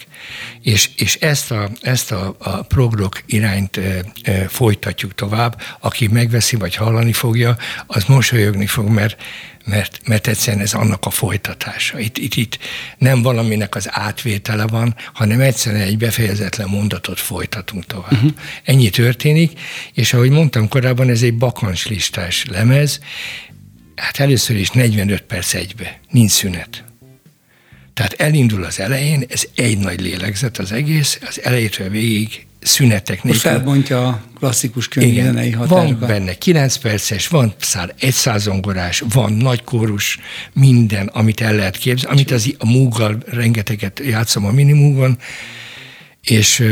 [0.62, 6.56] És, és ezt a, ezt a, a progrok irányt e, e, folytatjuk tovább, aki megveszi
[6.56, 7.56] vagy hallani fogja,
[7.86, 9.16] az mosolyogni fog, mert
[9.64, 11.98] mert, mert egyszerűen ez annak a folytatása.
[11.98, 12.58] Itt, itt, itt
[12.98, 18.12] nem valaminek az átvétele van, hanem egyszerűen egy befejezetlen mondatot folytatunk tovább.
[18.12, 18.30] Uh-huh.
[18.64, 19.60] Ennyi történik,
[19.92, 23.00] és ahogy mondtam korábban, ez egy bakancslistás lemez,
[23.96, 26.84] hát először is 45 perc egybe, nincs szünet.
[27.94, 33.40] Tehát elindul az elején, ez egy nagy lélegzet az egész, az elejétől végig szünetek nélkül.
[33.40, 35.98] Felbontja a klasszikus könyvzenei határokat.
[35.98, 40.18] Van benne 9 perces, van szár egy százongorás, van nagy kórus,
[40.52, 45.18] minden, amit el lehet képzelni, amit az, a múggal rengeteget játszom a minimúgon,
[46.22, 46.64] és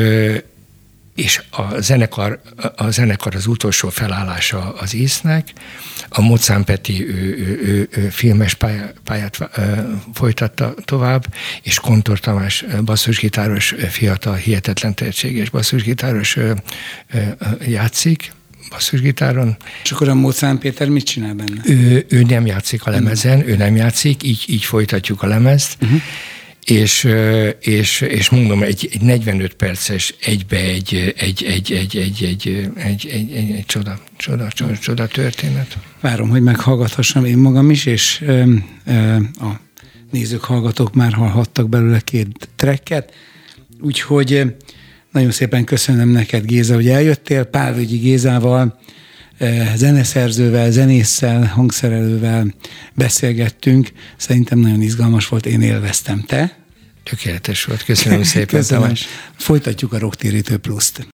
[1.14, 2.40] és a zenekar,
[2.76, 5.52] a zenekar az utolsó felállása az észnek,
[6.08, 9.50] a Mocán Peti ő, ő, ő, ő filmes pályát, pályát
[10.14, 16.38] folytatta tovább, és Kontor Tamás basszusgitáros, fiatal, hihetetlen tehetséges basszusgitáros
[17.66, 18.32] játszik,
[18.70, 19.56] basszusgitáron.
[19.82, 21.60] És akkor a Mocán Péter mit csinál benne?
[21.64, 26.00] Ő, ő nem játszik a lemezen, ő nem játszik, így, így folytatjuk a lemezt, uh-huh
[26.64, 27.08] és,
[27.60, 33.06] és, és mondom, egy, egy 45 perces egybe egy, egy, egy, egy, egy, egy, egy,
[33.08, 35.78] egy, egy, egy csoda, csoda, csoda, csoda történet.
[36.00, 38.54] Várom, hogy meghallgathassam én magam is, és ö,
[38.86, 39.60] ö, a
[40.10, 43.12] nézők, hallgatók már hallhattak belőle két trekket,
[43.80, 44.54] úgyhogy
[45.12, 47.44] nagyon szépen köszönöm neked, Géza, hogy eljöttél.
[47.44, 48.78] Pálvügyi Gézával
[49.74, 52.54] zeneszerzővel, zenésszel, hangszerelővel
[52.94, 53.92] beszélgettünk.
[54.16, 56.24] Szerintem nagyon izgalmas volt, én élveztem.
[56.26, 56.56] Te?
[57.02, 58.46] Tökéletes volt, köszönöm szépen.
[58.60, 58.92] Köszönöm.
[59.36, 61.06] Folytatjuk a Rocktérítő Pluszt.